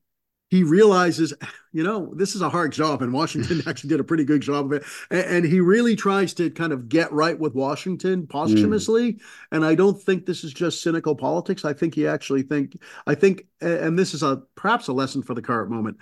[0.49, 1.33] he realizes,
[1.71, 4.65] you know, this is a hard job, and Washington actually did a pretty good job
[4.65, 4.83] of it.
[5.11, 9.13] And, and, he really tries to kind of get right with Washington posthumously.
[9.13, 9.21] Mm.
[9.51, 11.65] And I don't think this is just cynical politics.
[11.65, 15.33] I think he actually think I think, and this is a perhaps a lesson for
[15.33, 15.97] the current moment.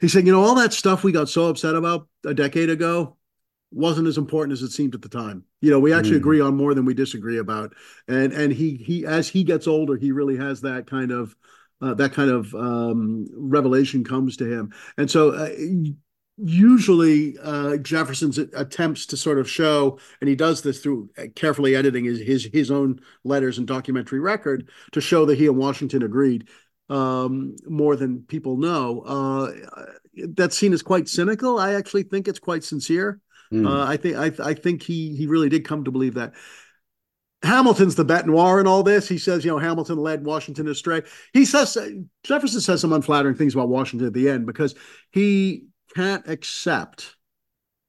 [0.00, 3.18] He said, you know, all that stuff we got so upset about a decade ago
[3.70, 5.44] wasn't as important as it seemed at the time.
[5.60, 6.20] You know, we actually mm.
[6.20, 7.74] agree on more than we disagree about.
[8.08, 11.36] And and he he as he gets older, he really has that kind of
[11.80, 14.72] uh, that kind of um, revelation comes to him.
[14.96, 15.48] And so uh,
[16.36, 22.04] usually uh, Jefferson's attempts to sort of show, and he does this through carefully editing
[22.04, 26.48] his his, his own letters and documentary record to show that he and Washington agreed
[26.88, 29.00] um, more than people know.
[29.00, 29.52] Uh,
[30.34, 31.58] that's seen as quite cynical.
[31.58, 33.20] I actually think it's quite sincere.
[33.52, 33.66] Mm.
[33.66, 36.34] Uh, I think I, I think he he really did come to believe that.
[37.42, 39.08] Hamilton's the bête noir in all this.
[39.08, 41.02] He says, you know, Hamilton led Washington astray.
[41.32, 41.76] He says
[42.22, 44.74] Jefferson says some unflattering things about Washington at the end because
[45.10, 47.16] he can't accept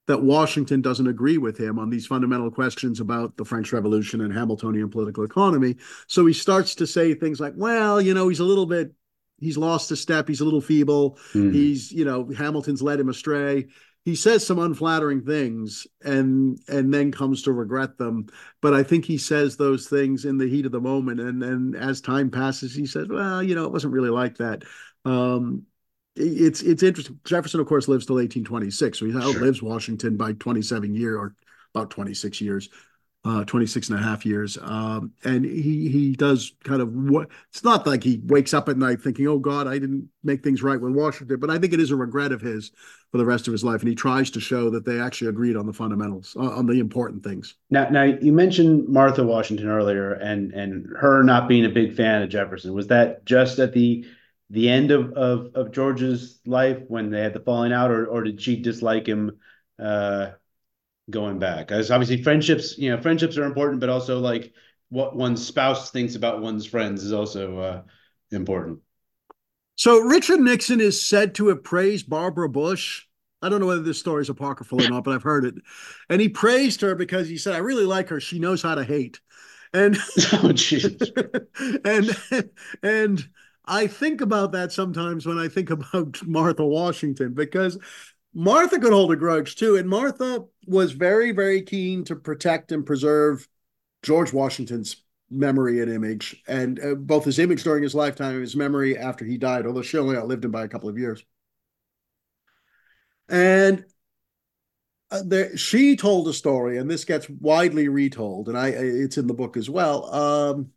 [0.08, 4.34] that Washington doesn't agree with him on these fundamental questions about the French Revolution and
[4.34, 5.76] Hamiltonian political economy.
[6.08, 8.94] So he starts to say things like, well, you know, he's a little bit,
[9.40, 11.54] he's lost a step, he's a little feeble, mm.
[11.54, 13.68] he's, you know, Hamilton's led him astray.
[14.04, 18.28] He says some unflattering things and and then comes to regret them.
[18.62, 21.20] But I think he says those things in the heat of the moment.
[21.20, 24.64] And and as time passes, he says, well, you know, it wasn't really like that.
[25.06, 25.66] Um,
[26.16, 27.20] it's it's interesting.
[27.26, 29.70] Jefferson, of course, lives till 1826, so he outlives sure.
[29.70, 31.36] Washington by 27 years or
[31.74, 32.70] about 26 years,
[33.24, 34.58] uh, 26 and a half years.
[34.62, 38.78] Um, and he he does kind of what it's not like he wakes up at
[38.78, 41.80] night thinking, "Oh God, I didn't make things right with Washington," but I think it
[41.80, 42.72] is a regret of his
[43.12, 45.56] for the rest of his life, and he tries to show that they actually agreed
[45.56, 47.56] on the fundamentals, uh, on the important things.
[47.70, 52.24] Now, now you mentioned Martha Washington earlier, and and her not being a big fan
[52.24, 52.74] of Jefferson.
[52.74, 54.06] Was that just at the
[54.50, 58.24] the end of, of of George's life when they had the falling out, or or
[58.24, 59.38] did she dislike him
[59.78, 60.32] uh,
[61.12, 61.72] going back?
[61.72, 64.54] as obviously friendships, you know, friendships are important, but also like
[64.90, 67.82] what one's spouse thinks about one's friends is also uh,
[68.32, 68.80] important.
[69.76, 73.06] So Richard Nixon is said to have praised Barbara Bush.
[73.42, 75.56] I don't know whether this story is apocryphal or not, but I've heard it.
[76.10, 78.20] And he praised her because he said, "I really like her.
[78.20, 79.20] She knows how to hate."
[79.74, 79.98] And
[80.34, 80.54] oh,
[81.86, 82.18] and
[82.84, 83.30] and
[83.66, 87.80] I think about that sometimes when I think about Martha Washington because
[88.34, 89.76] Martha could hold a grudge too.
[89.76, 93.48] And Martha was very, very keen to protect and preserve
[94.04, 98.56] George Washington's memory and image, and uh, both his image during his lifetime and his
[98.56, 101.24] memory after he died, although she only outlived him by a couple of years.
[103.30, 103.86] And
[105.10, 109.28] uh, there, she told a story, and this gets widely retold, and I it's in
[109.28, 110.14] the book as well.
[110.14, 110.72] Um,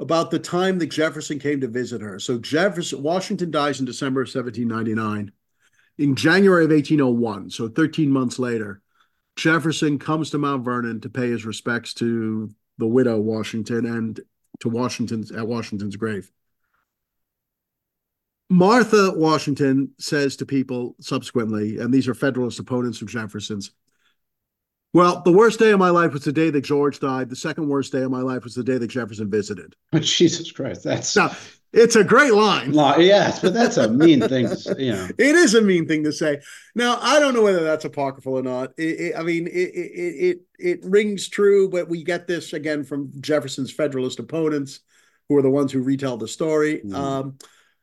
[0.00, 2.20] about the time that Jefferson came to visit her.
[2.20, 5.32] So Jefferson Washington dies in December of 1799.
[5.98, 8.80] In January of 1801, so 13 months later,
[9.36, 14.20] Jefferson comes to Mount Vernon to pay his respects to the widow Washington and
[14.60, 16.30] to Washington's at Washington's grave.
[18.50, 23.72] Martha Washington says to people subsequently, and these are Federalist opponents of Jefferson's,
[24.94, 27.28] well, the worst day of my life was the day that George died.
[27.28, 29.76] The second worst day of my life was the day that Jefferson visited.
[30.00, 31.30] Jesus Christ, that's now,
[31.72, 32.72] it's a great line.
[32.72, 34.48] Yes, but that's a mean thing.
[34.48, 36.40] To, you know, it is a mean thing to say.
[36.74, 38.72] Now, I don't know whether that's apocryphal or not.
[38.78, 43.12] It, it, I mean, it, it it rings true, but we get this again from
[43.20, 44.80] Jefferson's Federalist opponents,
[45.28, 46.80] who are the ones who retell the story.
[46.84, 46.94] Mm.
[46.94, 47.38] Um,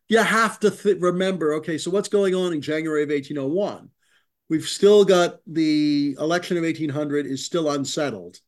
[0.07, 1.53] you have to th- remember.
[1.55, 3.89] Okay, so what's going on in January of 1801?
[4.49, 8.39] We've still got the election of 1800 is still unsettled.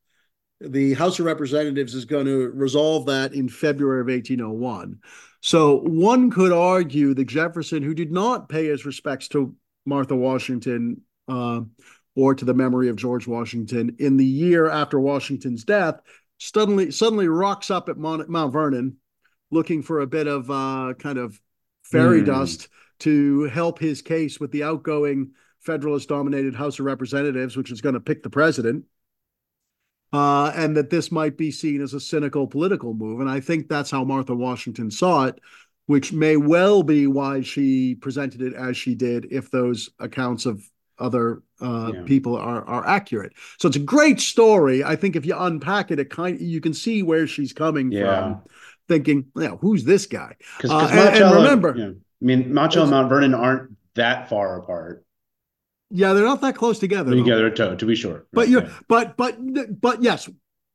[0.59, 4.99] The House of Representatives is going to resolve that in February of 1801.
[5.41, 11.01] So one could argue that Jefferson, who did not pay his respects to Martha Washington
[11.27, 11.61] uh,
[12.15, 15.99] or to the memory of George Washington in the year after Washington's death,
[16.39, 18.97] suddenly suddenly rocks up at Mount, Mount Vernon,
[19.51, 21.39] looking for a bit of uh, kind of
[21.83, 22.25] fairy mm.
[22.25, 22.67] dust
[22.99, 27.93] to help his case with the outgoing Federalist dominated House of Representatives, which is going
[27.93, 28.85] to pick the president,
[30.13, 33.19] uh, and that this might be seen as a cynical political move.
[33.19, 35.39] And I think that's how Martha Washington saw it,
[35.85, 40.61] which may well be why she presented it as she did, if those accounts of
[40.99, 42.01] other uh, yeah.
[42.05, 43.33] people are are accurate.
[43.59, 44.83] So it's a great story.
[44.83, 48.03] I think if you unpack it, it kind you can see where she's coming yeah.
[48.03, 48.41] from,
[48.87, 50.35] thinking, yeah, who's this guy?
[50.57, 51.85] Because uh, and, and, remember, yeah.
[51.85, 55.05] I mean, Macho and Mount Vernon aren't that far apart.
[55.89, 57.15] Yeah, they're not that close together.
[57.15, 58.25] Together, to, to be sure.
[58.33, 59.37] But you, but but
[59.79, 60.29] but yes,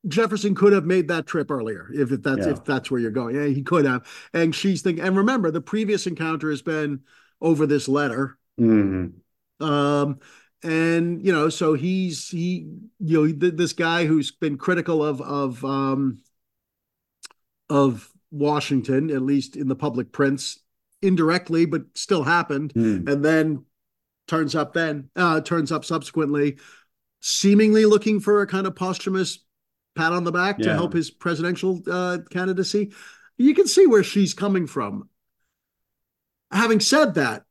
[0.09, 2.53] Jefferson could have made that trip earlier if, if that's yeah.
[2.53, 3.37] if that's where you're going.
[3.37, 4.07] Yeah, he could have.
[4.33, 5.05] And she's thinking.
[5.05, 7.01] And remember, the previous encounter has been
[7.41, 8.39] over this letter.
[8.59, 9.65] Mm-hmm.
[9.65, 10.19] Um,
[10.63, 15.65] and you know, so he's he you know this guy who's been critical of of
[15.65, 16.23] um
[17.69, 20.59] of Washington, at least in the public prints,
[21.01, 22.73] indirectly, but still happened.
[22.75, 23.09] Mm.
[23.09, 23.65] And then
[24.29, 26.59] turns up then, uh, turns up subsequently,
[27.21, 29.39] seemingly looking for a kind of posthumous
[29.95, 30.67] pat on the back yeah.
[30.67, 32.93] to help his presidential uh, candidacy.
[33.37, 35.09] You can see where she's coming from.
[36.51, 37.45] having said that,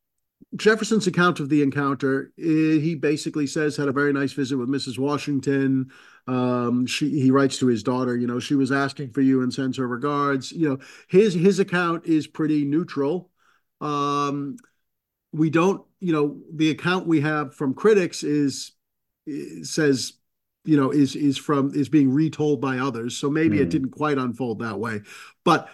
[0.55, 4.69] Jefferson's account of the encounter, eh, he basically says had a very nice visit with
[4.69, 4.99] Mrs.
[4.99, 5.91] Washington.
[6.27, 9.53] Um, she he writes to his daughter, you know, she was asking for you and
[9.53, 10.51] sends her regards.
[10.51, 13.29] You know, his his account is pretty neutral.
[13.79, 14.57] Um,
[15.31, 18.73] we don't, you know, the account we have from critics is
[19.63, 20.13] says
[20.63, 23.17] you know is is from is being retold by others.
[23.17, 23.61] So maybe mm.
[23.61, 23.69] it hmm.
[23.69, 25.01] didn't quite unfold that way
[25.43, 25.69] but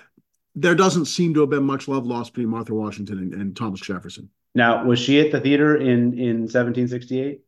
[0.56, 3.80] there doesn't seem to have been much love lost between martha washington and, and thomas
[3.80, 4.30] jefferson.
[4.56, 7.42] Now was she at the theater in in 1768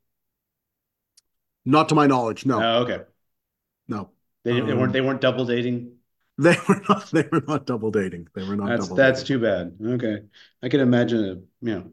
[1.65, 2.61] not to my knowledge no.
[2.61, 3.03] Oh, okay.
[3.87, 4.11] No.
[4.43, 5.93] They, um, they weren't they weren't double dating
[6.39, 9.37] they were not they were not double dating they were not that's that's dating.
[9.37, 10.17] too bad okay
[10.63, 11.91] i can imagine a you know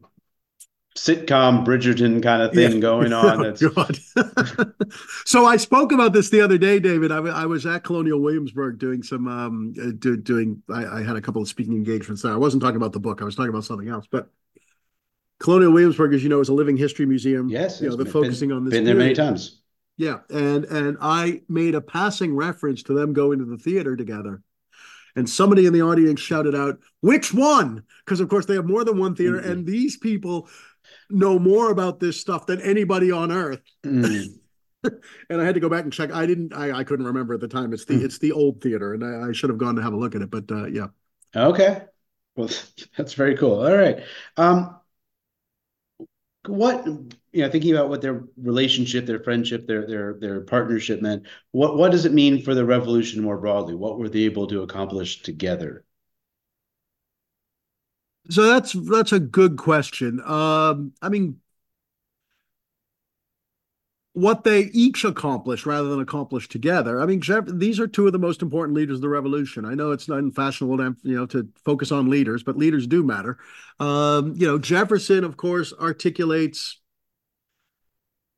[0.97, 2.78] sitcom Bridgerton kind of thing yeah.
[2.78, 3.42] going on.
[3.42, 3.62] That's...
[3.62, 4.64] Oh,
[5.26, 7.12] so I spoke about this the other day, David.
[7.12, 10.62] I, I was at Colonial Williamsburg doing some um, uh, do, doing.
[10.70, 12.32] I, I, had a couple of speaking engagements there.
[12.32, 13.20] I wasn't talking about the book.
[13.20, 14.07] I was talking about something else.
[14.11, 14.30] But
[15.38, 17.49] Colonial Williamsburg, as you know, is a living history museum.
[17.49, 18.72] Yes, you know, they're focusing been, on this.
[18.72, 19.61] Been there many times.
[19.97, 24.42] Yeah, and and I made a passing reference to them going to the theater together
[25.16, 28.84] and somebody in the audience shouted out, "Which one?" Because of course they have more
[28.84, 29.51] than one theater, mm-hmm.
[29.51, 30.49] and these people
[31.11, 33.62] know more about this stuff than anybody on earth.
[33.84, 34.38] Mm.
[34.84, 36.12] and I had to go back and check.
[36.12, 36.53] I didn't.
[36.55, 37.72] I, I couldn't remember at the time.
[37.72, 38.05] It's the mm.
[38.05, 40.22] it's the old theater, and I, I, should have gone to have a look at
[40.22, 40.30] it.
[40.30, 40.88] But uh, yeah.
[41.34, 41.82] Okay.
[42.36, 42.51] Well,
[42.97, 43.66] that's very cool.
[43.66, 44.05] All right.
[44.36, 44.76] Um,
[46.49, 51.26] what you know, thinking about what their relationship, their friendship, their their their partnership meant.
[51.53, 53.74] What what does it mean for the revolution more broadly?
[53.74, 55.84] What were they able to accomplish together?
[58.30, 60.20] So that's that's a good question.
[60.24, 61.40] Um, I mean,
[64.17, 67.03] what they each accomplished rather than accomplish together.
[67.03, 69.67] I mean, these are two of the most important leaders of the revolution.
[69.67, 73.03] I know it's not fashionable to you know to focus on leaders, but leaders do
[73.03, 73.37] matter.
[73.79, 76.81] Um, you know, Jefferson, of course, articulates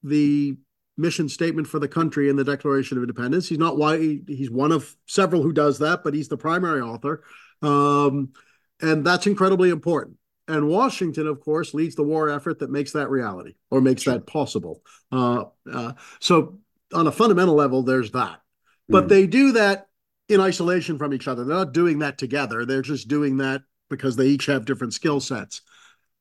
[0.03, 0.57] the
[0.97, 3.49] mission statement for the country in the Declaration of Independence.
[3.49, 6.81] He's not why he, he's one of several who does that, but he's the primary
[6.81, 7.23] author.
[7.63, 8.33] Um,
[8.81, 10.18] and that's incredibly important.
[10.49, 14.15] And Washington, of course, leads the war effort that makes that reality or makes sure.
[14.15, 14.83] that possible.
[15.13, 16.59] Uh, uh, so,
[16.95, 18.41] on a fundamental level, there's that.
[18.89, 19.09] But mm.
[19.09, 19.89] they do that
[20.29, 21.45] in isolation from each other.
[21.45, 22.65] They're not doing that together.
[22.65, 25.61] They're just doing that because they each have different skill sets.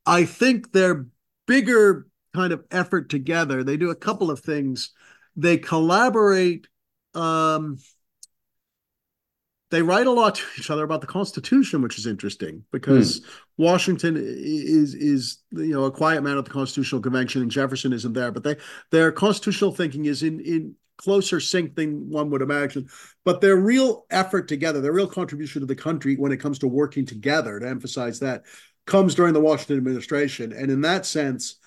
[0.06, 1.08] I think their
[1.48, 4.92] bigger kind of effort together, they do a couple of things.
[5.36, 6.68] They collaborate
[7.14, 7.78] um,
[9.70, 13.26] they write a lot to each other about the Constitution, which is interesting because mm.
[13.58, 18.14] Washington is is you know a quiet man at the Constitutional Convention, and Jefferson isn't
[18.14, 18.32] there.
[18.32, 18.56] But they
[18.92, 22.88] their constitutional thinking is in in closer sync than one would imagine.
[23.24, 26.68] But their real effort together, their real contribution to the country when it comes to
[26.68, 28.44] working together, to emphasize that,
[28.86, 31.58] comes during the Washington administration, and in that sense,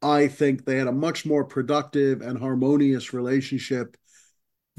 [0.00, 3.96] I think they had a much more productive and harmonious relationship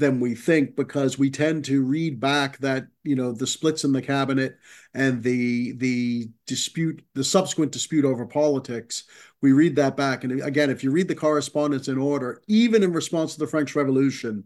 [0.00, 3.92] than we think because we tend to read back that you know the splits in
[3.92, 4.56] the cabinet
[4.94, 9.04] and the the dispute the subsequent dispute over politics
[9.42, 12.94] we read that back and again if you read the correspondence in order even in
[12.94, 14.42] response to the french revolution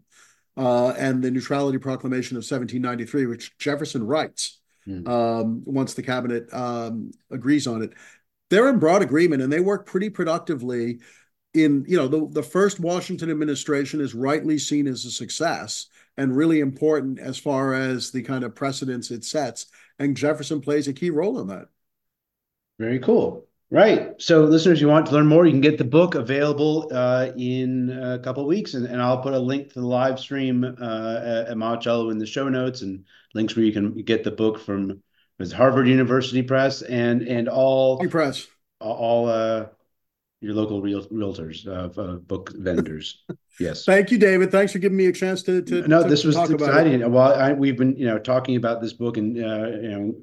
[0.57, 5.07] uh, and the neutrality proclamation of 1793 which jefferson writes mm.
[5.07, 7.93] um, once the cabinet um, agrees on it
[8.49, 10.99] they're in broad agreement and they work pretty productively
[11.55, 15.87] in you know the, the first washington administration is rightly seen as a success
[16.17, 19.67] and really important as far as the kind of precedents it sets
[19.99, 21.67] and jefferson plays a key role in that.
[22.79, 23.45] Very cool.
[23.71, 24.13] Right.
[24.21, 27.89] So listeners you want to learn more you can get the book available uh, in
[27.89, 31.57] a couple weeks and, and i'll put a link to the live stream uh, at
[31.57, 33.03] monticello in the show notes and
[33.33, 35.01] links where you can get the book from
[35.53, 38.47] harvard university press and and all press.
[38.79, 39.65] all uh
[40.45, 43.23] your local real, realtors, uh, uh, book vendors.
[43.57, 43.85] Yes.
[43.85, 44.51] Thank you, David.
[44.51, 45.61] Thanks for giving me a chance to.
[45.61, 47.09] to no, to, this was exciting.
[47.09, 50.15] Well, I, we've been, you know, talking about this book and uh, you know,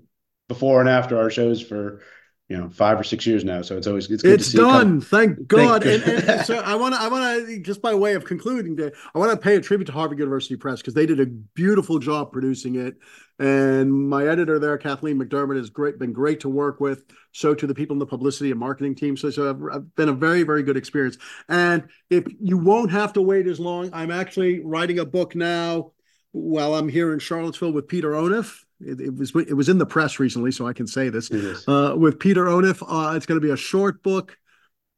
[0.49, 2.03] before and after our shows for
[2.49, 3.62] you know five or six years now.
[3.62, 5.01] So it's always it's good it's done.
[5.01, 5.84] Thank God.
[5.84, 8.78] Thank and, and, so I want to I want to just by way of concluding,
[9.14, 11.99] I want to pay a tribute to Harvard University Press because they did a beautiful
[11.99, 12.97] job producing it.
[13.38, 17.05] And my editor there, Kathleen McDermott, has great been great to work with.
[17.32, 19.16] So to the people in the publicity and marketing team.
[19.16, 21.16] So, so I've, I've been a very very good experience.
[21.49, 25.93] And if you won't have to wait as long, I'm actually writing a book now
[26.32, 29.87] while I'm here in Charlottesville with Peter Onuf it, it, was it was in the
[29.87, 31.30] press recently, so I can say this.
[31.66, 32.83] Uh, with Peter Onuf.
[32.83, 34.37] uh, it's going to be a short book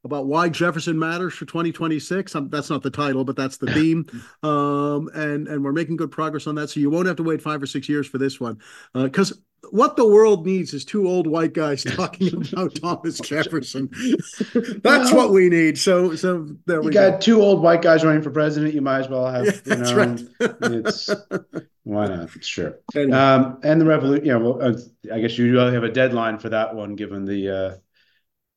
[0.05, 2.35] about why Jefferson matters for 2026.
[2.35, 4.07] Um, that's not the title, but that's the theme.
[4.43, 6.71] um, and and we're making good progress on that.
[6.71, 8.61] So you won't have to wait five or six years for this one,
[8.93, 9.37] because uh,
[9.71, 13.89] what the world needs is two old white guys talking about Thomas Jefferson.
[14.55, 15.79] That's well, what we need.
[15.79, 18.75] So, so there we you got two old white guys running for president.
[18.75, 19.45] You might as well have.
[19.65, 21.65] Yeah, you know, right.
[21.85, 22.31] Why not?
[22.43, 22.79] Sure.
[22.97, 24.25] Um, and the revolution.
[24.25, 24.39] Yeah.
[24.39, 24.77] know, uh,
[25.13, 27.77] I guess you have a deadline for that one, given the uh,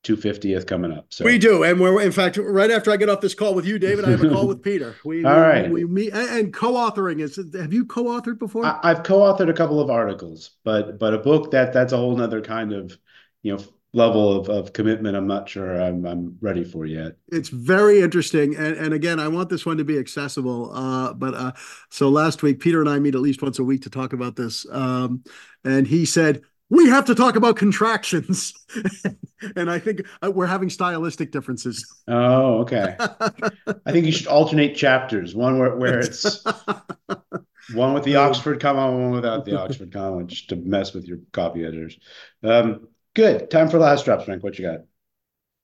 [0.06, 1.08] 250th coming up.
[1.10, 3.66] So we do, and we're in fact right after I get off this call with
[3.66, 4.96] you, David, I have a call with Peter.
[5.06, 7.36] We, All we, right, we, we meet and co-authoring is.
[7.54, 8.66] Have you co-authored before?
[8.66, 12.16] I, have co-authored a couple of articles, but but a book that that's a whole
[12.16, 12.98] nother kind of
[13.44, 13.64] you know
[13.98, 15.18] level of, of commitment.
[15.18, 17.18] I'm not sure I'm I'm ready for yet.
[17.30, 20.72] It's very interesting, and and again, I want this one to be accessible.
[20.74, 21.52] Uh, but uh,
[21.90, 24.36] so last week, Peter and I meet at least once a week to talk about
[24.36, 25.24] this, um,
[25.66, 28.54] and he said we have to talk about contractions.
[29.56, 32.02] and I think uh, we're having stylistic differences.
[32.08, 32.96] Oh, okay.
[33.00, 35.34] I think you should alternate chapters.
[35.34, 36.44] One where, where it's
[37.74, 41.20] one with the Oxford comma, one without the Oxford comma, just to mess with your
[41.32, 41.98] copy editors.
[42.44, 43.50] Um, good.
[43.50, 44.44] Time for the last drops, Frank.
[44.44, 44.82] What you got?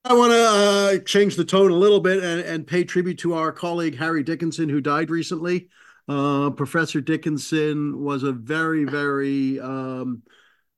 [0.04, 3.34] I want to uh, change the tone a little bit and, and, pay tribute to
[3.34, 5.68] our colleague Harry Dickinson, who died recently.
[6.06, 10.22] Uh, Professor Dickinson was a very, very um,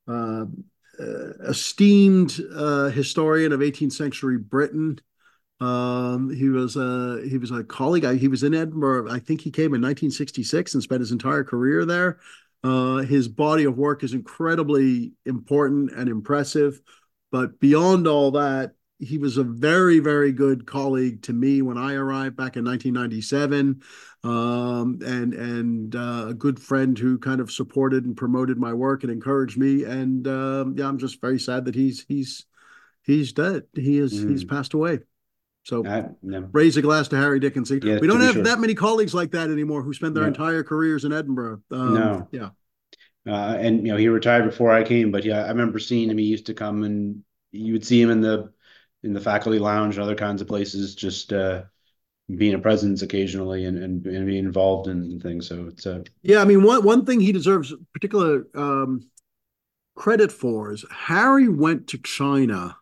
[0.07, 0.45] uh,
[1.45, 4.97] esteemed uh, historian of 18th century Britain.
[5.59, 8.05] Um, he was a he was a colleague.
[8.05, 9.11] I, he was in Edinburgh.
[9.11, 12.19] I think he came in 1966 and spent his entire career there.
[12.63, 16.81] Uh, his body of work is incredibly important and impressive.
[17.31, 21.93] But beyond all that, he was a very, very good colleague to me when I
[21.93, 23.81] arrived back in 1997,
[24.23, 29.03] um, and and uh, a good friend who kind of supported and promoted my work
[29.03, 29.83] and encouraged me.
[29.83, 32.45] And um, yeah, I'm just very sad that he's he's
[33.03, 33.63] he's dead.
[33.75, 34.31] He is mm.
[34.31, 34.99] he's passed away.
[35.67, 35.83] So
[36.53, 37.81] raise a glass to Harry Dickinson.
[37.83, 38.43] Yeah, we don't have sure.
[38.43, 40.29] that many colleagues like that anymore who spend their no.
[40.29, 41.61] entire careers in Edinburgh.
[41.69, 42.49] Um, no, yeah.
[43.27, 46.17] Uh, and you know he retired before I came, but yeah, I remember seeing him.
[46.17, 48.53] He used to come and you would see him in the
[49.03, 51.63] in the faculty lounge and other kinds of places, just uh,
[52.33, 55.49] being a presence occasionally and, and, and being involved in things.
[55.49, 56.39] So it's uh, yeah.
[56.39, 59.09] I mean, one one thing he deserves particular um,
[59.95, 62.77] credit for is Harry went to China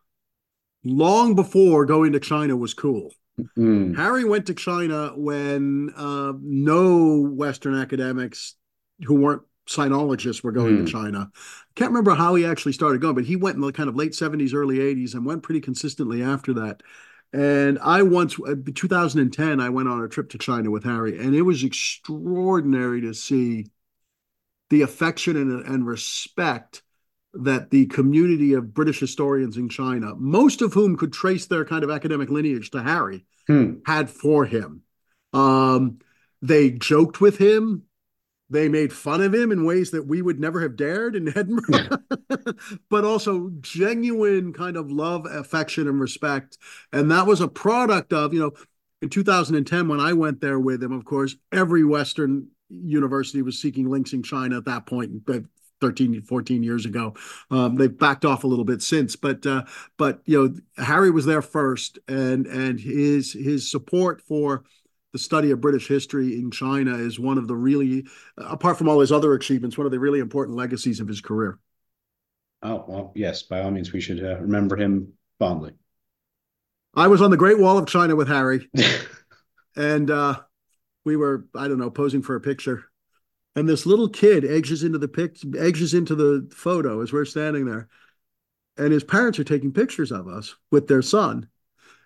[0.86, 3.12] long before going to China was cool.
[3.58, 3.96] Mm.
[3.98, 8.56] Harry went to China when uh, no Western academics
[9.04, 10.86] who weren't Sinologists were going mm.
[10.86, 10.92] to.
[10.92, 11.32] China.
[11.76, 14.12] Can't remember how he actually started going, but he went in the kind of late
[14.12, 16.82] 70s, early 80s and went pretty consistently after that.
[17.34, 21.36] And I once, uh, 2010, I went on a trip to China with Harry, and
[21.36, 23.66] it was extraordinary to see
[24.70, 26.84] the affection and, and respect
[27.36, 31.84] that the community of British historians in China, most of whom could trace their kind
[31.84, 33.76] of academic lineage to Harry, hmm.
[33.86, 34.82] had for him.
[35.34, 36.00] Um,
[36.42, 37.84] they joked with him.
[38.50, 41.98] They made fun of him in ways that we would never have dared in Edinburgh,
[42.90, 46.58] but also genuine kind of love, affection, and respect.
[46.94, 48.52] And that was a product of, you know,
[49.02, 53.90] in 2010, when I went there with him, of course, every Western university was seeking
[53.90, 55.26] links in China at that point,
[55.82, 57.14] 13, 14 years ago.
[57.52, 59.64] Um, they've backed off a little bit since, but uh,
[59.98, 60.48] but you
[60.78, 64.64] know, Harry was there first, and and his his support for
[65.16, 68.06] the study of British history in China is one of the really,
[68.38, 71.58] apart from all his other achievements, one of the really important legacies of his career.
[72.62, 75.72] Oh, well, yes, by all means, we should uh, remember him fondly.
[76.96, 78.70] I was on the Great Wall of China with Harry,
[79.78, 80.42] and uh,
[81.06, 82.84] we were, I don't know, posing for a picture.
[83.56, 87.66] And this little kid edges into the pic, edges into the photo as we're standing
[87.66, 87.88] there.
[88.78, 91.47] And his parents are taking pictures of us with their son.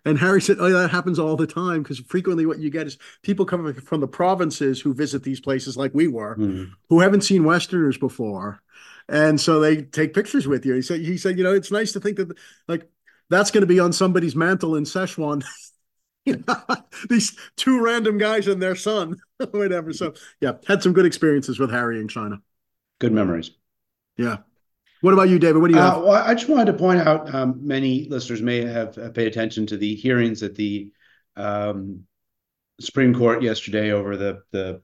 [0.06, 2.98] And Harry said, "Oh, that happens all the time because frequently what you get is
[3.22, 6.70] people coming from the provinces who visit these places like we were, mm.
[6.88, 8.62] who haven't seen Westerners before,
[9.10, 11.92] and so they take pictures with you." He said, "He said, you know, it's nice
[11.94, 12.32] to think that
[12.68, 12.90] like
[13.30, 15.44] that's going to be on somebody's mantle in Szechuan."
[17.10, 19.18] these two random guys and their son,
[19.52, 19.94] whatever.
[19.94, 22.42] So yeah, had some good experiences with Harry in China.
[23.00, 23.52] Good memories.
[24.18, 24.38] Yeah.
[25.02, 25.62] What about you, David?
[25.62, 28.66] What do you uh, well, I just wanted to point out um, many listeners may
[28.66, 30.92] have, paid attention to the hearings at the
[31.38, 32.04] um,
[32.82, 34.82] Supreme Court yesterday over the the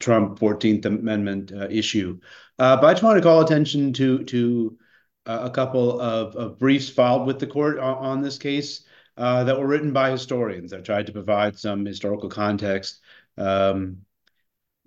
[0.00, 2.18] Trump Fourteenth Amendment uh, issue,
[2.58, 4.78] uh, but I just want to call attention to to
[5.26, 8.84] uh, a couple of, of, briefs filed with the court on, on this case
[9.18, 13.00] that were written by historians that tried to provide some historical context
[13.36, 13.98] um,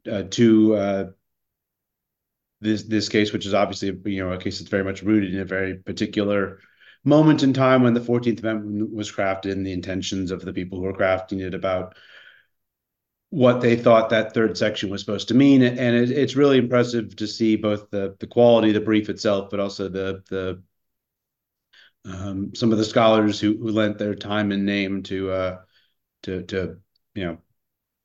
[0.10, 1.14] uh, to
[2.62, 5.40] this this case, which is obviously you know a case that's very much rooted in
[5.40, 6.60] a very particular
[7.04, 10.78] moment in time when the 14th Amendment was crafted and the intentions of the people
[10.78, 11.96] who were crafting it about
[13.32, 15.64] what they thought that third section was supposed to mean.
[15.64, 19.50] And it, it's really impressive to see both the the quality of the brief itself,
[19.50, 20.62] but also the the
[22.06, 25.58] um, some of the scholars who, who lent their time and name to uh,
[26.24, 26.78] to to
[27.14, 27.40] you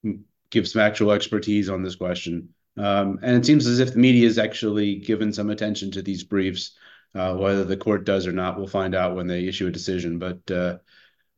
[0.04, 0.16] know
[0.50, 2.50] give some actual expertise on this question.
[2.76, 6.24] Um, and it seems as if the media has actually given some attention to these
[6.24, 6.76] briefs.
[7.14, 10.18] Uh, whether the court does or not, we'll find out when they issue a decision.
[10.18, 10.78] But uh,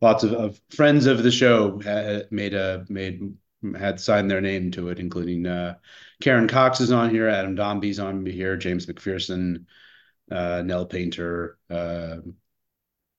[0.01, 1.81] lots of, of, friends of the show
[2.31, 3.37] made a made
[3.79, 5.77] had signed their name to it, including uh,
[6.21, 9.67] Karen Cox is on here, Adam Domby's on here, James McPherson,
[10.31, 12.17] uh, Nell Painter, uh,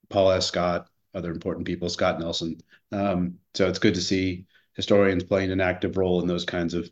[0.10, 2.60] Paul Escott, other important people, Scott Nelson.
[2.92, 6.90] Um, so it's good to see historians playing an active role in those kinds of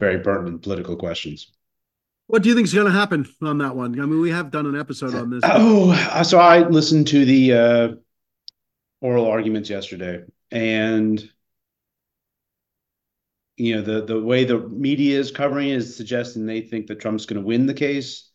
[0.00, 1.52] very pertinent political questions.
[2.26, 4.00] What do you think is going to happen on that one?
[4.00, 5.42] I mean, we have done an episode on this.
[5.44, 7.88] Oh, so I listened to the uh,
[9.00, 11.22] oral arguments yesterday, and
[13.56, 17.00] you know the the way the media is covering it is suggesting they think that
[17.00, 18.30] Trump's going to win the case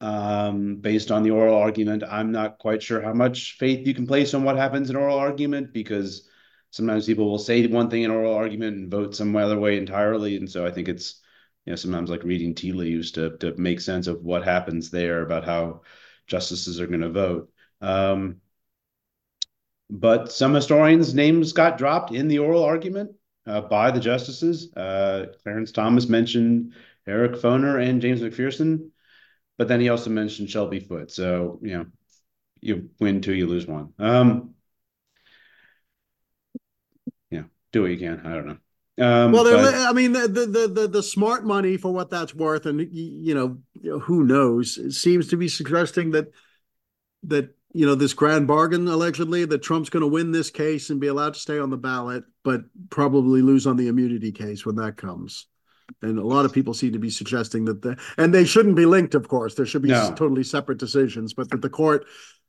[0.00, 2.02] um, based on the oral argument.
[2.08, 5.18] I'm not quite sure how much faith you can place on what happens in oral
[5.18, 6.28] argument because
[6.70, 10.36] sometimes people will say one thing in oral argument and vote some other way entirely.
[10.36, 11.20] And so I think it's,
[11.66, 15.22] you know, sometimes like reading tea leaves to, to make sense of what happens there
[15.22, 15.82] about how
[16.26, 17.50] justices are going to vote.
[17.80, 18.36] Um,
[19.90, 23.10] but some historians' names got dropped in the oral argument
[23.46, 24.72] uh, by the justices.
[24.74, 26.74] Uh, Clarence Thomas mentioned
[27.06, 28.90] Eric Foner and James McPherson,
[29.60, 31.10] but then he also mentioned Shelby Foote.
[31.10, 31.86] So, you know,
[32.62, 33.92] you win two, you lose one.
[33.98, 34.54] Um,
[37.30, 38.22] yeah, do what you can.
[38.24, 38.56] I don't know.
[39.06, 39.74] Um, well, but...
[39.74, 43.98] I mean, the, the the the smart money for what that's worth, and you know,
[44.00, 44.78] who knows?
[44.78, 46.32] It seems to be suggesting that
[47.24, 51.02] that you know this grand bargain allegedly that Trump's going to win this case and
[51.02, 54.76] be allowed to stay on the ballot, but probably lose on the immunity case when
[54.76, 55.48] that comes.
[56.02, 58.86] And a lot of people seem to be suggesting that the and they shouldn't be
[58.86, 59.54] linked, of course.
[59.54, 60.12] There should be no.
[60.16, 62.06] totally separate decisions, but that the court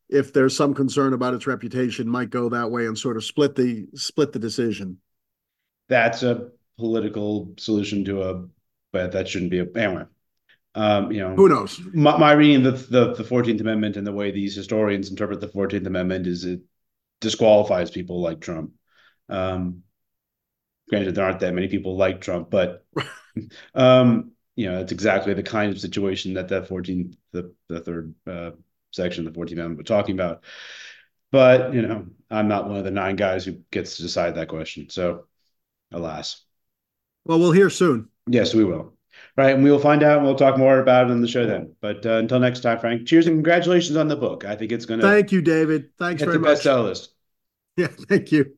[0.09, 3.55] if there's some concern about its reputation might go that way and sort of split
[3.55, 4.97] the split the decision
[5.91, 8.45] that's a political solution to a,
[8.93, 10.05] but that shouldn't be a anyway.
[10.73, 11.81] Um, you know, who knows?
[11.93, 15.49] My, my reading of the, the Fourteenth Amendment and the way these historians interpret the
[15.49, 16.61] Fourteenth Amendment is it
[17.19, 18.71] disqualifies people like Trump.
[19.27, 19.83] Um,
[20.91, 22.85] granted, there aren't that many people like Trump, but
[23.73, 28.13] um, you know, it's exactly the kind of situation that that 14th, the the third
[28.27, 28.51] uh,
[28.91, 30.43] section of the 14th Amendment we're talking about.
[31.31, 34.49] But you know, I'm not one of the nine guys who gets to decide that
[34.49, 34.89] question.
[34.89, 35.27] So
[35.91, 36.43] alas.
[37.23, 38.09] Well, we'll hear soon.
[38.27, 38.93] Yes, we will.
[39.37, 41.45] Right, and we will find out and we'll talk more about it on the show
[41.45, 41.73] then.
[41.79, 44.43] But uh, until next time, Frank, cheers and congratulations on the book.
[44.45, 45.05] I think it's going to.
[45.05, 45.95] Thank you, David.
[45.97, 46.59] Thanks very the much.
[46.59, 47.13] bestseller list.
[47.77, 48.57] Yeah, thank you.